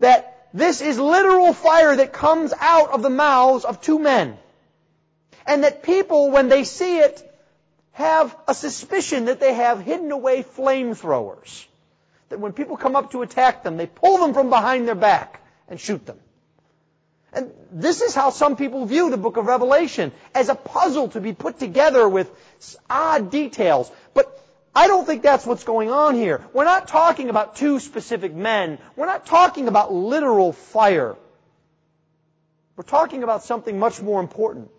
that 0.00 0.48
this 0.52 0.82
is 0.82 0.98
literal 0.98 1.54
fire 1.54 1.96
that 1.96 2.12
comes 2.12 2.52
out 2.60 2.90
of 2.90 3.02
the 3.02 3.10
mouths 3.10 3.64
of 3.64 3.80
two 3.80 3.98
men. 3.98 4.36
And 5.46 5.64
that 5.64 5.82
people, 5.82 6.30
when 6.30 6.48
they 6.48 6.64
see 6.64 6.98
it, 6.98 7.28
have 7.92 8.36
a 8.46 8.54
suspicion 8.54 9.26
that 9.26 9.40
they 9.40 9.54
have 9.54 9.80
hidden 9.80 10.12
away 10.12 10.42
flamethrowers. 10.42 11.66
That 12.28 12.38
when 12.38 12.52
people 12.52 12.76
come 12.76 12.96
up 12.96 13.12
to 13.12 13.22
attack 13.22 13.64
them, 13.64 13.76
they 13.76 13.86
pull 13.86 14.18
them 14.18 14.34
from 14.34 14.50
behind 14.50 14.86
their 14.86 14.94
back 14.94 15.40
and 15.68 15.80
shoot 15.80 16.04
them. 16.04 16.18
And 17.32 17.50
this 17.70 18.02
is 18.02 18.14
how 18.14 18.30
some 18.30 18.56
people 18.56 18.84
view 18.84 19.10
the 19.10 19.16
book 19.16 19.38
of 19.38 19.46
Revelation, 19.46 20.12
as 20.34 20.50
a 20.50 20.54
puzzle 20.54 21.08
to 21.08 21.20
be 21.20 21.32
put 21.32 21.58
together 21.58 22.06
with 22.06 22.30
odd 22.90 23.30
details. 23.30 23.90
But 24.12 24.38
I 24.74 24.86
don't 24.86 25.06
think 25.06 25.22
that's 25.22 25.44
what's 25.44 25.64
going 25.64 25.90
on 25.90 26.14
here. 26.14 26.42
We're 26.52 26.64
not 26.64 26.88
talking 26.88 27.28
about 27.28 27.56
two 27.56 27.78
specific 27.78 28.34
men. 28.34 28.78
We're 28.96 29.06
not 29.06 29.26
talking 29.26 29.68
about 29.68 29.92
literal 29.92 30.52
fire. 30.52 31.16
We're 32.76 32.84
talking 32.84 33.22
about 33.22 33.44
something 33.44 33.78
much 33.78 34.00
more 34.00 34.20
important. 34.20 34.70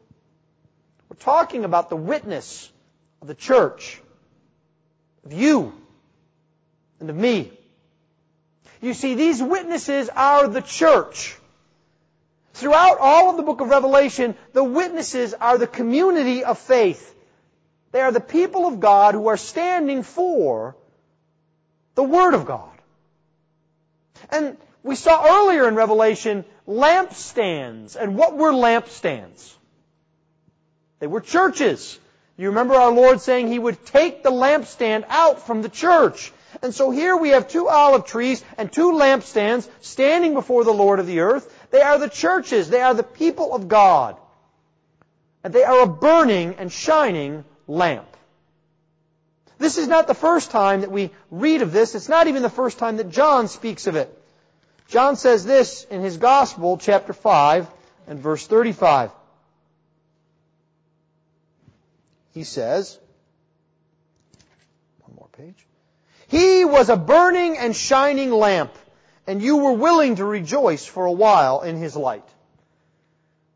We're 1.10 1.18
talking 1.18 1.64
about 1.64 1.90
the 1.90 1.96
witness 1.96 2.72
of 3.22 3.28
the 3.28 3.36
church, 3.36 4.02
of 5.26 5.34
you, 5.34 5.74
and 7.00 7.10
of 7.10 7.16
me. 7.16 7.52
You 8.82 8.96
see, 8.96 9.14
these 9.14 9.42
witnesses 9.42 10.10
are 10.10 10.48
the 10.48 10.62
church. 10.62 11.38
Throughout 12.54 12.98
all 13.00 13.30
of 13.30 13.38
the 13.38 13.44
book 13.44 13.62
of 13.62 13.70
Revelation, 13.70 14.36
the 14.54 14.64
witnesses 14.64 15.36
are 15.36 15.58
the 15.58 15.68
community 15.68 16.44
of 16.44 16.58
faith. 16.58 17.14
They 17.94 18.02
are 18.02 18.12
the 18.12 18.20
people 18.20 18.66
of 18.66 18.80
God 18.80 19.14
who 19.14 19.28
are 19.28 19.38
standing 19.38 20.02
for 20.02 20.76
the 21.94 22.04
Word 22.04 22.34
of 22.34 22.46
God. 22.46 22.72
And 24.32 24.58
we 24.82 24.96
saw 24.96 25.24
earlier 25.24 25.68
in 25.68 25.76
Revelation 25.76 26.44
lampstands. 26.68 27.96
And 27.96 28.18
what 28.18 28.36
were 28.36 28.52
lampstands? 28.52 29.54
They 31.00 31.06
were 31.06 31.22
churches. 31.22 32.00
You 32.36 32.50
remember 32.50 32.74
our 32.74 32.92
Lord 32.92 33.22
saying 33.22 33.48
He 33.48 33.60
would 33.60 33.86
take 33.86 34.24
the 34.24 34.32
lampstand 34.32 35.06
out 35.08 35.46
from 35.46 35.62
the 35.62 35.70
church. 35.70 36.34
And 36.64 36.74
so 36.74 36.90
here 36.90 37.16
we 37.16 37.30
have 37.30 37.48
two 37.48 37.68
olive 37.68 38.06
trees 38.08 38.44
and 38.58 38.72
two 38.72 38.94
lampstands 38.94 39.70
standing 39.82 40.34
before 40.34 40.64
the 40.64 40.74
Lord 40.74 41.00
of 41.00 41.06
the 41.06 41.20
earth. 41.20 41.48
They 41.70 41.82
are 41.82 42.00
the 42.00 42.10
churches. 42.10 42.72
They 42.72 42.82
are 42.82 42.96
the 42.96 43.04
people 43.04 43.54
of 43.54 43.68
God. 43.68 44.18
And 45.44 45.54
they 45.54 45.64
are 45.64 45.84
a 45.84 45.88
burning 45.88 46.56
and 46.58 46.72
shining 46.72 47.46
lamp. 47.68 48.08
This 49.58 49.78
is 49.78 49.88
not 49.88 50.08
the 50.08 50.14
first 50.14 50.52
time 50.52 50.82
that 50.82 50.92
we 50.92 51.12
read 51.32 51.62
of 51.62 51.72
this. 51.72 51.96
It's 51.96 52.10
not 52.10 52.28
even 52.28 52.42
the 52.42 52.50
first 52.50 52.80
time 52.80 52.98
that 52.98 53.10
John 53.10 53.48
speaks 53.48 53.88
of 53.88 53.96
it. 53.96 54.10
John 54.88 55.16
says 55.16 55.46
this 55.46 55.86
in 55.86 56.02
his 56.02 56.18
Gospel, 56.18 56.78
chapter 56.78 57.14
5 57.14 57.68
and 58.08 58.20
verse 58.20 58.46
35. 58.46 59.12
He 62.34 62.44
says, 62.44 63.00
one 65.06 65.16
more 65.16 65.30
page. 65.32 65.66
He 66.28 66.66
was 66.66 66.90
a 66.90 66.98
burning 66.98 67.58
and 67.58 67.76
shining 67.76 68.32
lamp, 68.32 68.74
and 69.28 69.42
you 69.42 69.58
were 69.58 69.74
willing 69.74 70.16
to 70.16 70.26
rejoice 70.26 70.86
for 70.86 71.06
a 71.06 71.12
while 71.12 71.62
in 71.62 71.78
his 71.78 71.96
light. 71.96 72.28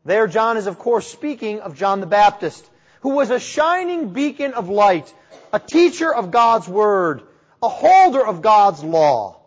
There 0.04 0.26
John 0.26 0.56
is 0.56 0.66
of 0.66 0.78
course 0.78 1.06
speaking 1.06 1.60
of 1.60 1.76
John 1.76 2.00
the 2.00 2.06
Baptist 2.06 2.64
who 3.00 3.10
was 3.10 3.30
a 3.30 3.40
shining 3.40 4.10
beacon 4.10 4.54
of 4.54 4.68
light, 4.68 5.12
a 5.52 5.58
teacher 5.58 6.12
of 6.12 6.30
God's 6.30 6.68
Word, 6.68 7.22
a 7.62 7.68
holder 7.68 8.24
of 8.24 8.42
God's 8.42 8.82
law. 8.82 9.40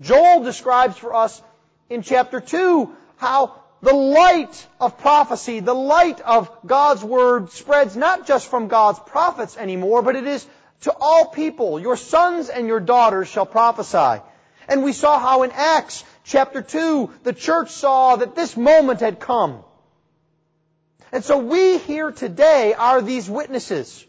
Joel 0.00 0.42
describes 0.42 0.96
for 0.96 1.14
us 1.14 1.40
in 1.88 2.02
chapter 2.02 2.40
2 2.40 2.90
how 3.16 3.60
the 3.82 3.94
light 3.94 4.66
of 4.80 4.98
prophecy, 4.98 5.60
the 5.60 5.74
light 5.74 6.20
of 6.20 6.50
God's 6.66 7.04
Word 7.04 7.50
spreads 7.50 7.96
not 7.96 8.26
just 8.26 8.48
from 8.48 8.68
God's 8.68 8.98
prophets 8.98 9.56
anymore, 9.56 10.02
but 10.02 10.16
it 10.16 10.26
is 10.26 10.46
to 10.82 10.94
all 10.98 11.26
people. 11.26 11.78
Your 11.78 11.96
sons 11.96 12.48
and 12.48 12.66
your 12.66 12.80
daughters 12.80 13.28
shall 13.28 13.46
prophesy. 13.46 14.22
And 14.68 14.82
we 14.82 14.92
saw 14.92 15.18
how 15.18 15.42
in 15.42 15.50
Acts 15.52 16.04
chapter 16.24 16.62
2, 16.62 17.10
the 17.22 17.32
church 17.32 17.70
saw 17.70 18.16
that 18.16 18.34
this 18.34 18.56
moment 18.56 19.00
had 19.00 19.20
come. 19.20 19.62
And 21.14 21.24
so 21.24 21.38
we 21.38 21.78
here 21.78 22.10
today 22.10 22.74
are 22.74 23.00
these 23.00 23.30
witnesses. 23.30 24.04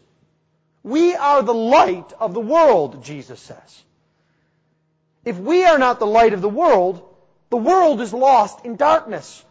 We 0.82 1.14
are 1.14 1.40
the 1.40 1.54
light 1.54 2.12
of 2.18 2.34
the 2.34 2.40
world, 2.40 3.04
Jesus 3.04 3.38
says. 3.38 3.84
If 5.24 5.38
we 5.38 5.64
are 5.64 5.78
not 5.78 6.00
the 6.00 6.06
light 6.06 6.32
of 6.32 6.40
the 6.40 6.48
world, 6.48 7.08
the 7.50 7.58
world 7.58 8.00
is 8.00 8.12
lost 8.12 8.64
in 8.64 8.74
darkness. 8.74 9.44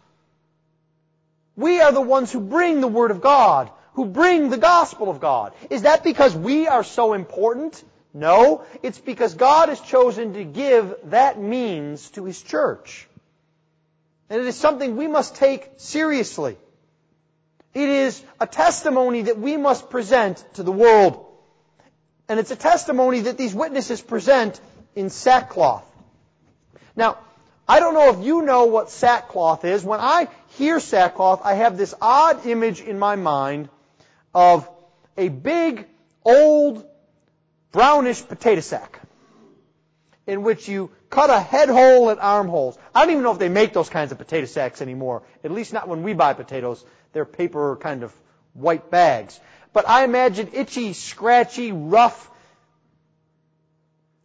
We 1.56 1.80
are 1.80 1.92
the 1.92 2.02
ones 2.02 2.30
who 2.30 2.40
bring 2.40 2.82
the 2.82 2.88
Word 2.88 3.10
of 3.10 3.22
God, 3.22 3.70
who 3.94 4.04
bring 4.04 4.50
the 4.50 4.58
gospel 4.58 5.08
of 5.08 5.20
God. 5.20 5.54
Is 5.70 5.80
that 5.80 6.04
because 6.04 6.36
we 6.36 6.68
are 6.68 6.84
so 6.84 7.14
important? 7.14 7.82
No. 8.12 8.66
It's 8.82 8.98
because 8.98 9.32
God 9.32 9.70
has 9.70 9.80
chosen 9.80 10.34
to 10.34 10.44
give 10.44 10.94
that 11.04 11.40
means 11.40 12.10
to 12.10 12.26
His 12.26 12.42
church. 12.42 13.08
And 14.28 14.42
it 14.42 14.46
is 14.46 14.56
something 14.56 14.94
we 14.94 15.06
must 15.06 15.36
take 15.36 15.70
seriously. 15.78 16.58
It 17.76 17.90
is 17.90 18.22
a 18.40 18.46
testimony 18.46 19.20
that 19.24 19.38
we 19.38 19.58
must 19.58 19.90
present 19.90 20.42
to 20.54 20.62
the 20.62 20.72
world. 20.72 21.22
And 22.26 22.40
it's 22.40 22.50
a 22.50 22.56
testimony 22.56 23.20
that 23.20 23.36
these 23.36 23.54
witnesses 23.54 24.00
present 24.00 24.58
in 24.94 25.10
sackcloth. 25.10 25.84
Now, 26.96 27.18
I 27.68 27.80
don't 27.80 27.92
know 27.92 28.18
if 28.18 28.24
you 28.24 28.40
know 28.40 28.64
what 28.64 28.90
sackcloth 28.90 29.66
is. 29.66 29.84
When 29.84 30.00
I 30.00 30.28
hear 30.56 30.80
sackcloth, 30.80 31.42
I 31.44 31.52
have 31.52 31.76
this 31.76 31.94
odd 32.00 32.46
image 32.46 32.80
in 32.80 32.98
my 32.98 33.14
mind 33.16 33.68
of 34.34 34.66
a 35.18 35.28
big, 35.28 35.86
old, 36.24 36.82
brownish 37.72 38.26
potato 38.26 38.62
sack 38.62 39.00
in 40.26 40.42
which 40.42 40.66
you 40.66 40.90
cut 41.10 41.28
a 41.28 41.38
head 41.38 41.68
hole 41.68 42.08
at 42.08 42.18
armholes. 42.18 42.78
I 42.94 43.02
don't 43.02 43.10
even 43.10 43.22
know 43.22 43.32
if 43.32 43.38
they 43.38 43.50
make 43.50 43.74
those 43.74 43.90
kinds 43.90 44.12
of 44.12 44.18
potato 44.18 44.46
sacks 44.46 44.80
anymore. 44.80 45.24
At 45.44 45.50
least 45.50 45.74
not 45.74 45.88
when 45.88 46.02
we 46.02 46.14
buy 46.14 46.32
potatoes. 46.32 46.82
They're 47.12 47.24
paper 47.24 47.76
kind 47.76 48.02
of 48.02 48.14
white 48.54 48.90
bags. 48.90 49.38
But 49.72 49.88
I 49.88 50.04
imagine 50.04 50.50
itchy, 50.52 50.92
scratchy, 50.92 51.72
rough. 51.72 52.30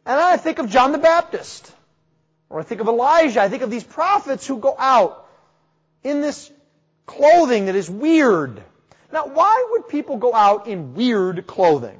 And 0.06 0.20
I 0.20 0.38
think 0.38 0.60
of 0.60 0.70
John 0.70 0.92
the 0.92 0.98
Baptist. 0.98 1.72
Or 2.50 2.60
I 2.60 2.64
think 2.64 2.82
of 2.82 2.88
Elijah. 2.88 3.42
I 3.42 3.50
think 3.50 3.64
of 3.64 3.70
these 3.70 3.84
prophets 3.84 4.46
who 4.46 4.58
go 4.58 4.76
out 4.78 5.28
in 6.04 6.22
this 6.22 6.52
clothing 7.06 7.66
that 7.66 7.76
is 7.76 7.90
weird. 7.90 8.62
Now, 9.12 9.28
why 9.28 9.68
would 9.72 9.90
people 9.90 10.18
go 10.18 10.34
out 10.34 10.68
in 10.68 10.94
weird 10.94 11.48
clothing? 11.48 12.00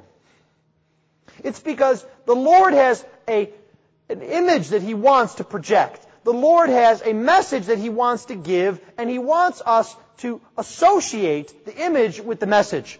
It's 1.44 1.60
because 1.60 2.04
the 2.26 2.34
Lord 2.34 2.72
has 2.72 3.04
a 3.28 3.50
an 4.08 4.22
image 4.22 4.68
that 4.68 4.82
He 4.82 4.94
wants 4.94 5.36
to 5.36 5.44
project. 5.44 6.06
The 6.24 6.32
Lord 6.32 6.68
has 6.68 7.02
a 7.02 7.12
message 7.12 7.66
that 7.66 7.78
He 7.78 7.88
wants 7.88 8.26
to 8.26 8.34
give, 8.34 8.80
and 8.98 9.10
He 9.10 9.18
wants 9.18 9.62
us 9.64 9.94
to 10.22 10.40
associate 10.56 11.64
the 11.64 11.76
image 11.84 12.20
with 12.20 12.38
the 12.38 12.46
message. 12.46 12.98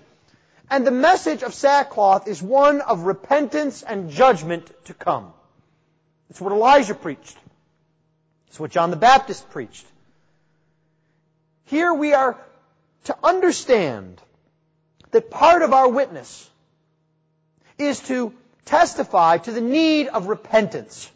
And 0.68 0.84
the 0.84 0.90
message 0.90 1.44
of 1.44 1.54
sackcloth 1.54 2.26
is 2.26 2.42
one 2.42 2.80
of 2.80 3.02
repentance 3.02 3.82
and 3.82 4.10
judgment 4.10 4.70
to 4.86 4.94
come. 4.94 5.32
It's 6.30 6.40
what 6.40 6.52
Elijah 6.52 6.94
preached. 6.94 7.36
It's 8.48 8.58
what 8.58 8.72
John 8.72 8.90
the 8.90 8.96
Baptist 8.96 9.48
preached. 9.50 9.86
Here 11.66 11.94
we 11.94 12.12
are 12.12 12.36
to 13.04 13.16
understand 13.22 14.20
that 15.12 15.30
part 15.30 15.62
of 15.62 15.72
our 15.72 15.88
witness 15.88 16.50
is 17.78 18.00
to 18.08 18.34
testify 18.64 19.38
to 19.38 19.52
the 19.52 19.60
need 19.60 20.08
of 20.08 20.26
repentance. 20.26 21.08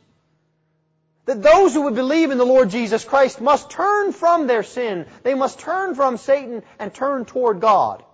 That 1.27 1.43
those 1.43 1.75
who 1.75 1.83
would 1.83 1.95
believe 1.95 2.31
in 2.31 2.39
the 2.39 2.47
Lord 2.47 2.71
Jesus 2.71 3.05
Christ 3.05 3.41
must 3.41 3.71
turn 3.71 4.13
from 4.13 4.47
their 4.47 4.63
sin. 4.63 5.07
They 5.23 5.35
must 5.35 5.59
turn 5.59 5.95
from 5.95 6.17
Satan 6.17 6.63
and 6.79 6.95
turn 6.95 7.25
toward 7.25 7.61
God. 7.61 8.05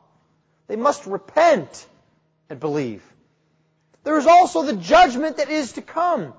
They 0.66 0.76
must 0.76 1.06
repent 1.06 1.86
and 2.48 2.58
believe. 2.58 3.02
There 4.04 4.18
is 4.18 4.26
also 4.26 4.62
the 4.62 4.76
judgment 4.76 5.36
that 5.36 5.50
is 5.50 5.72
to 5.72 5.82
come. 5.82 6.32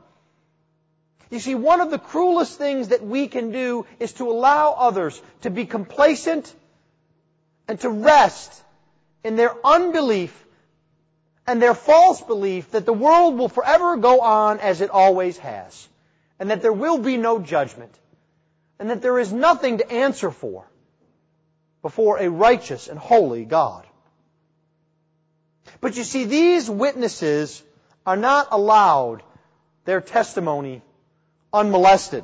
You 1.30 1.40
see, 1.40 1.56
one 1.56 1.82
of 1.82 1.90
the 1.90 2.00
cruelest 2.00 2.58
things 2.58 2.90
that 2.90 3.04
we 3.04 3.28
can 3.28 3.52
do 3.52 3.86
is 4.00 4.14
to 4.14 4.30
allow 4.30 4.74
others 4.74 5.20
to 5.42 5.50
be 5.50 5.66
complacent 5.66 6.54
and 7.68 7.80
to 7.80 7.90
rest 7.90 8.62
in 9.24 9.36
their 9.36 9.56
unbelief 9.66 10.38
and 11.48 11.62
their 11.62 11.74
false 11.74 12.22
belief 12.22 12.72
that 12.72 12.86
the 12.86 12.94
world 12.94 13.38
will 13.38 13.50
forever 13.50 13.98
go 13.98 14.22
on 14.22 14.60
as 14.60 14.82
it 14.82 14.90
always 14.90 15.38
has, 15.40 15.88
and 16.40 16.50
that 16.50 16.62
there 16.62 16.74
will 16.74 16.98
be 16.98 17.18
no 17.18 17.40
judgment, 17.40 17.98
and 18.80 18.90
that 18.90 19.02
there 19.02 19.20
is 19.20 19.32
nothing 19.32 19.78
to 19.78 19.92
answer 19.92 20.32
for 20.32 20.66
before 21.82 22.18
a 22.18 22.30
righteous 22.30 22.88
and 22.88 22.98
holy 22.98 23.46
God. 23.46 23.86
But 25.82 25.98
you 25.98 26.04
see, 26.04 26.26
these 26.26 26.70
witnesses 26.70 27.62
are 28.06 28.18
not 28.18 28.48
allowed 28.52 29.24
their 29.86 30.02
testimony 30.02 30.82
unmolested. 31.52 32.24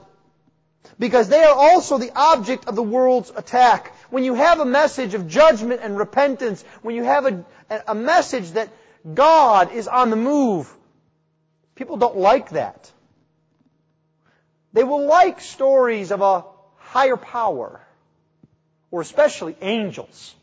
Because 0.98 1.30
they 1.30 1.44
are 1.44 1.56
also 1.56 1.98
the 1.98 2.12
object 2.16 2.68
of 2.68 2.76
the 2.76 2.84
world's 2.84 3.32
attack. 3.36 3.94
When 4.10 4.24
you 4.24 4.34
have 4.34 4.60
a 4.60 4.66
message 4.66 5.14
of 5.14 5.28
judgment 5.28 5.82
and 5.84 5.98
repentance, 5.98 6.64
when 6.82 6.96
you 6.96 7.04
have 7.04 7.26
a, 7.26 7.46
a 7.88 7.96
message 7.96 8.52
that 8.52 8.70
God 9.14 9.72
is 9.72 9.88
on 9.88 10.10
the 10.10 10.16
move, 10.16 10.74
people 11.76 11.98
don't 11.98 12.18
like 12.18 12.52
that. 12.52 12.92
They 14.74 14.84
will 14.84 15.06
like 15.06 15.42
stories 15.42 16.12
of 16.12 16.22
a 16.22 16.46
higher 16.78 17.18
power, 17.18 17.82
or 18.92 19.02
especially 19.02 19.56
angels. 19.62 20.36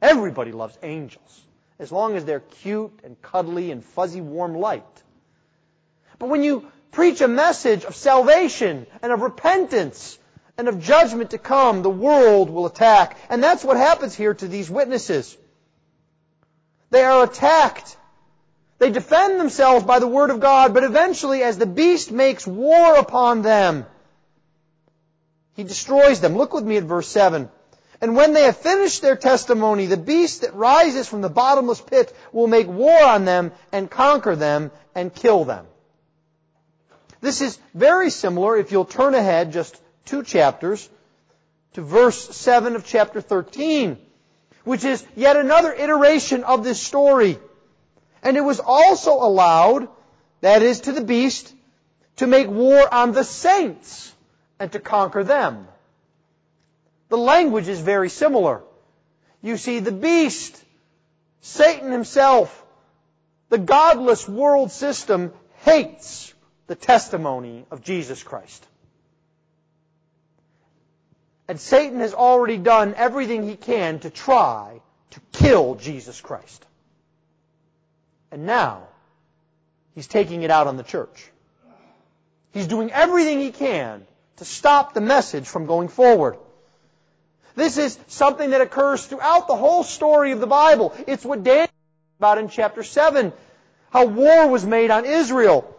Everybody 0.00 0.52
loves 0.52 0.76
angels 0.82 1.42
as 1.78 1.90
long 1.90 2.16
as 2.16 2.24
they're 2.24 2.40
cute 2.40 3.00
and 3.02 3.20
cuddly 3.22 3.72
and 3.72 3.84
fuzzy 3.84 4.20
warm 4.20 4.54
light. 4.54 5.02
But 6.18 6.28
when 6.28 6.44
you 6.44 6.70
preach 6.92 7.20
a 7.20 7.28
message 7.28 7.84
of 7.84 7.96
salvation 7.96 8.86
and 9.02 9.12
of 9.12 9.20
repentance 9.20 10.18
and 10.56 10.68
of 10.68 10.80
judgment 10.80 11.30
to 11.30 11.38
come, 11.38 11.82
the 11.82 11.90
world 11.90 12.50
will 12.50 12.66
attack. 12.66 13.16
And 13.28 13.42
that's 13.42 13.64
what 13.64 13.76
happens 13.76 14.14
here 14.14 14.34
to 14.34 14.46
these 14.46 14.70
witnesses. 14.70 15.36
They 16.90 17.02
are 17.02 17.24
attacked. 17.24 17.96
They 18.82 18.90
defend 18.90 19.38
themselves 19.38 19.84
by 19.84 20.00
the 20.00 20.08
word 20.08 20.30
of 20.30 20.40
God, 20.40 20.74
but 20.74 20.82
eventually 20.82 21.44
as 21.44 21.56
the 21.56 21.66
beast 21.66 22.10
makes 22.10 22.44
war 22.44 22.96
upon 22.96 23.42
them, 23.42 23.86
he 25.54 25.62
destroys 25.62 26.20
them. 26.20 26.36
Look 26.36 26.52
with 26.52 26.64
me 26.64 26.78
at 26.78 26.82
verse 26.82 27.06
7. 27.06 27.48
And 28.00 28.16
when 28.16 28.32
they 28.32 28.42
have 28.42 28.56
finished 28.56 29.00
their 29.00 29.14
testimony, 29.14 29.86
the 29.86 29.96
beast 29.96 30.40
that 30.40 30.56
rises 30.56 31.06
from 31.06 31.20
the 31.20 31.28
bottomless 31.28 31.80
pit 31.80 32.12
will 32.32 32.48
make 32.48 32.66
war 32.66 33.00
on 33.04 33.24
them 33.24 33.52
and 33.70 33.88
conquer 33.88 34.34
them 34.34 34.72
and 34.96 35.14
kill 35.14 35.44
them. 35.44 35.64
This 37.20 37.40
is 37.40 37.60
very 37.74 38.10
similar, 38.10 38.56
if 38.56 38.72
you'll 38.72 38.84
turn 38.84 39.14
ahead 39.14 39.52
just 39.52 39.80
two 40.06 40.24
chapters, 40.24 40.90
to 41.74 41.82
verse 41.82 42.34
7 42.34 42.74
of 42.74 42.84
chapter 42.84 43.20
13, 43.20 43.96
which 44.64 44.82
is 44.82 45.06
yet 45.14 45.36
another 45.36 45.72
iteration 45.72 46.42
of 46.42 46.64
this 46.64 46.82
story. 46.82 47.38
And 48.22 48.36
it 48.36 48.42
was 48.42 48.60
also 48.60 49.12
allowed, 49.14 49.88
that 50.40 50.62
is 50.62 50.82
to 50.82 50.92
the 50.92 51.04
beast, 51.04 51.52
to 52.16 52.26
make 52.26 52.48
war 52.48 52.92
on 52.92 53.12
the 53.12 53.24
saints 53.24 54.12
and 54.58 54.70
to 54.72 54.78
conquer 54.78 55.24
them. 55.24 55.66
The 57.08 57.18
language 57.18 57.68
is 57.68 57.80
very 57.80 58.08
similar. 58.08 58.62
You 59.42 59.56
see, 59.56 59.80
the 59.80 59.92
beast, 59.92 60.62
Satan 61.40 61.90
himself, 61.90 62.64
the 63.48 63.58
godless 63.58 64.28
world 64.28 64.70
system 64.70 65.32
hates 65.64 66.32
the 66.68 66.76
testimony 66.76 67.66
of 67.70 67.82
Jesus 67.82 68.22
Christ. 68.22 68.66
And 71.48 71.60
Satan 71.60 72.00
has 72.00 72.14
already 72.14 72.56
done 72.56 72.94
everything 72.96 73.42
he 73.42 73.56
can 73.56 73.98
to 74.00 74.10
try 74.10 74.80
to 75.10 75.20
kill 75.32 75.74
Jesus 75.74 76.20
Christ. 76.20 76.64
And 78.32 78.46
now, 78.46 78.88
he's 79.94 80.08
taking 80.08 80.42
it 80.42 80.50
out 80.50 80.66
on 80.66 80.76
the 80.76 80.82
church. 80.82 81.30
He's 82.52 82.66
doing 82.66 82.90
everything 82.90 83.38
he 83.40 83.52
can 83.52 84.06
to 84.38 84.44
stop 84.44 84.94
the 84.94 85.00
message 85.00 85.46
from 85.46 85.66
going 85.66 85.88
forward. 85.88 86.36
This 87.54 87.76
is 87.76 87.98
something 88.08 88.50
that 88.50 88.62
occurs 88.62 89.04
throughout 89.04 89.46
the 89.46 89.56
whole 89.56 89.84
story 89.84 90.32
of 90.32 90.40
the 90.40 90.46
Bible. 90.46 90.94
It's 91.06 91.24
what 91.24 91.44
Daniel 91.44 91.68
about 92.18 92.38
in 92.38 92.48
chapter 92.48 92.84
7, 92.84 93.32
how 93.90 94.06
war 94.06 94.48
was 94.48 94.64
made 94.64 94.92
on 94.92 95.04
Israel. 95.04 95.76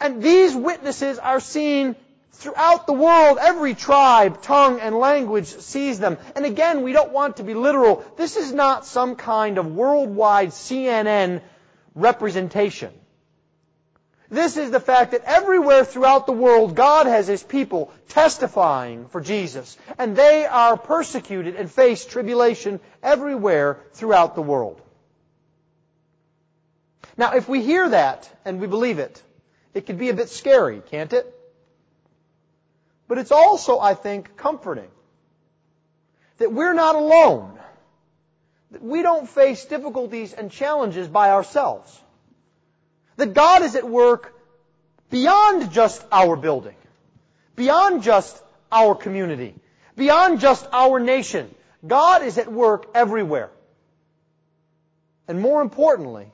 And 0.00 0.22
these 0.22 0.56
witnesses 0.56 1.18
are 1.18 1.40
seen 1.40 1.94
throughout 2.32 2.86
the 2.86 2.92
world. 2.92 3.38
Every 3.40 3.74
tribe, 3.74 4.42
tongue, 4.42 4.80
and 4.80 4.96
language 4.96 5.46
sees 5.46 5.98
them. 5.98 6.18
And 6.34 6.46
again, 6.46 6.82
we 6.82 6.92
don't 6.92 7.12
want 7.12 7.36
to 7.36 7.44
be 7.44 7.54
literal. 7.54 8.04
This 8.16 8.36
is 8.36 8.52
not 8.52 8.86
some 8.86 9.16
kind 9.16 9.58
of 9.58 9.74
worldwide 9.74 10.50
CNN 10.50 11.42
representation. 11.94 12.92
This 14.30 14.56
is 14.56 14.70
the 14.70 14.80
fact 14.80 15.10
that 15.10 15.24
everywhere 15.24 15.84
throughout 15.84 16.26
the 16.26 16.32
world, 16.32 16.76
God 16.76 17.06
has 17.06 17.26
His 17.26 17.42
people 17.42 17.92
testifying 18.08 19.08
for 19.08 19.20
Jesus. 19.20 19.76
And 19.98 20.14
they 20.14 20.46
are 20.46 20.76
persecuted 20.76 21.56
and 21.56 21.70
face 21.70 22.04
tribulation 22.04 22.78
everywhere 23.02 23.80
throughout 23.92 24.36
the 24.36 24.42
world. 24.42 24.80
Now, 27.16 27.34
if 27.34 27.48
we 27.48 27.60
hear 27.60 27.88
that 27.88 28.30
and 28.44 28.60
we 28.60 28.68
believe 28.68 29.00
it, 29.00 29.20
it 29.74 29.86
could 29.86 29.98
be 29.98 30.10
a 30.10 30.14
bit 30.14 30.30
scary, 30.30 30.80
can't 30.90 31.12
it? 31.12 31.39
But 33.10 33.18
it's 33.18 33.32
also, 33.32 33.78
I 33.78 33.94
think, 33.94 34.36
comforting. 34.38 34.88
That 36.38 36.52
we're 36.52 36.72
not 36.72 36.94
alone. 36.94 37.58
That 38.70 38.82
we 38.82 39.02
don't 39.02 39.28
face 39.28 39.66
difficulties 39.66 40.32
and 40.32 40.50
challenges 40.50 41.08
by 41.08 41.30
ourselves 41.30 42.00
that 43.20 43.34
God 43.34 43.62
is 43.62 43.76
at 43.76 43.88
work 43.88 44.34
beyond 45.10 45.72
just 45.72 46.04
our 46.10 46.36
building, 46.36 46.76
beyond 47.54 48.02
just 48.02 48.42
our 48.72 48.94
community, 48.94 49.54
beyond 49.96 50.40
just 50.40 50.66
our 50.72 50.98
nation. 50.98 51.54
God 51.86 52.22
is 52.22 52.38
at 52.38 52.50
work 52.50 52.86
everywhere. 52.94 53.50
And 55.28 55.40
more 55.40 55.60
importantly, 55.60 56.32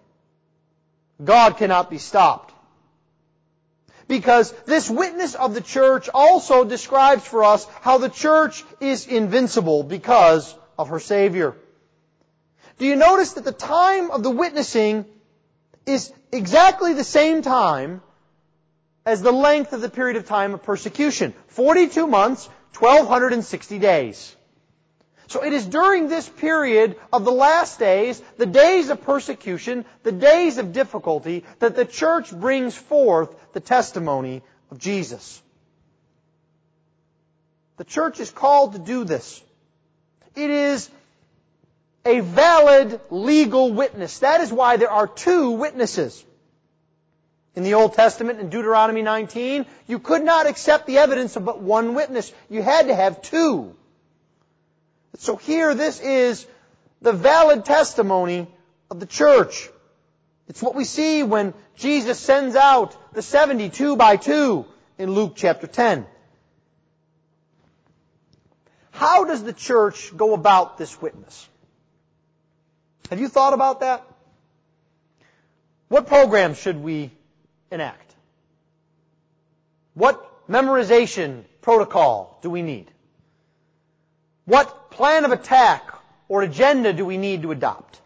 God 1.22 1.56
cannot 1.56 1.90
be 1.90 1.98
stopped. 1.98 2.54
Because 4.08 4.52
this 4.66 4.88
witness 4.88 5.34
of 5.34 5.54
the 5.54 5.60
church 5.60 6.08
also 6.12 6.64
describes 6.64 7.26
for 7.26 7.44
us 7.44 7.66
how 7.80 7.98
the 7.98 8.08
church 8.08 8.64
is 8.80 9.06
invincible 9.06 9.82
because 9.82 10.54
of 10.78 10.88
her 10.90 11.00
Savior. 11.00 11.56
Do 12.78 12.86
you 12.86 12.94
notice 12.94 13.32
that 13.32 13.44
the 13.44 13.52
time 13.52 14.10
of 14.10 14.22
the 14.22 14.30
witnessing 14.30 15.06
is 15.86 16.12
exactly 16.30 16.92
the 16.92 17.04
same 17.04 17.42
time 17.42 18.02
as 19.06 19.22
the 19.22 19.32
length 19.32 19.72
of 19.72 19.80
the 19.80 19.88
period 19.88 20.16
of 20.16 20.26
time 20.26 20.52
of 20.52 20.62
persecution. 20.64 21.32
42 21.46 22.06
months, 22.08 22.46
1260 22.74 23.78
days. 23.78 24.35
So 25.28 25.44
it 25.44 25.52
is 25.52 25.66
during 25.66 26.08
this 26.08 26.28
period 26.28 26.96
of 27.12 27.24
the 27.24 27.32
last 27.32 27.78
days, 27.78 28.22
the 28.36 28.46
days 28.46 28.90
of 28.90 29.02
persecution, 29.02 29.84
the 30.04 30.12
days 30.12 30.58
of 30.58 30.72
difficulty, 30.72 31.44
that 31.58 31.74
the 31.74 31.84
church 31.84 32.30
brings 32.30 32.76
forth 32.76 33.34
the 33.52 33.60
testimony 33.60 34.42
of 34.70 34.78
Jesus. 34.78 35.42
The 37.76 37.84
church 37.84 38.20
is 38.20 38.30
called 38.30 38.74
to 38.74 38.78
do 38.78 39.04
this. 39.04 39.42
It 40.34 40.50
is 40.50 40.88
a 42.04 42.20
valid 42.20 43.00
legal 43.10 43.72
witness. 43.72 44.20
That 44.20 44.40
is 44.40 44.52
why 44.52 44.76
there 44.76 44.90
are 44.90 45.08
two 45.08 45.50
witnesses. 45.52 46.24
In 47.56 47.64
the 47.64 47.74
Old 47.74 47.94
Testament, 47.94 48.38
in 48.38 48.48
Deuteronomy 48.48 49.02
19, 49.02 49.66
you 49.88 49.98
could 49.98 50.22
not 50.22 50.46
accept 50.46 50.86
the 50.86 50.98
evidence 50.98 51.36
of 51.36 51.44
but 51.44 51.60
one 51.60 51.94
witness. 51.94 52.32
You 52.48 52.62
had 52.62 52.88
to 52.88 52.94
have 52.94 53.22
two. 53.22 53.74
So 55.18 55.36
here, 55.36 55.74
this 55.74 56.00
is 56.00 56.46
the 57.00 57.12
valid 57.12 57.64
testimony 57.64 58.48
of 58.90 59.00
the 59.00 59.06
church. 59.06 59.68
It's 60.48 60.62
what 60.62 60.74
we 60.74 60.84
see 60.84 61.22
when 61.22 61.54
Jesus 61.76 62.18
sends 62.18 62.54
out 62.54 62.96
the 63.14 63.22
72 63.22 63.96
by 63.96 64.16
two 64.16 64.66
in 64.98 65.10
Luke 65.10 65.32
chapter 65.36 65.66
10. 65.66 66.06
How 68.90 69.24
does 69.24 69.42
the 69.42 69.52
church 69.52 70.16
go 70.16 70.32
about 70.34 70.78
this 70.78 71.00
witness? 71.02 71.48
Have 73.10 73.20
you 73.20 73.28
thought 73.28 73.52
about 73.52 73.80
that? 73.80 74.04
What 75.88 76.06
program 76.06 76.54
should 76.54 76.82
we 76.82 77.10
enact? 77.70 78.14
What 79.94 80.48
memorization 80.48 81.44
protocol 81.60 82.38
do 82.42 82.50
we 82.50 82.62
need? 82.62 82.90
What 84.44 84.85
plan 84.96 85.24
of 85.24 85.32
attack 85.32 85.94
or 86.28 86.42
agenda 86.42 86.92
do 86.92 87.04
we 87.04 87.18
need 87.18 87.42
to 87.42 87.52
adopt? 87.52 88.00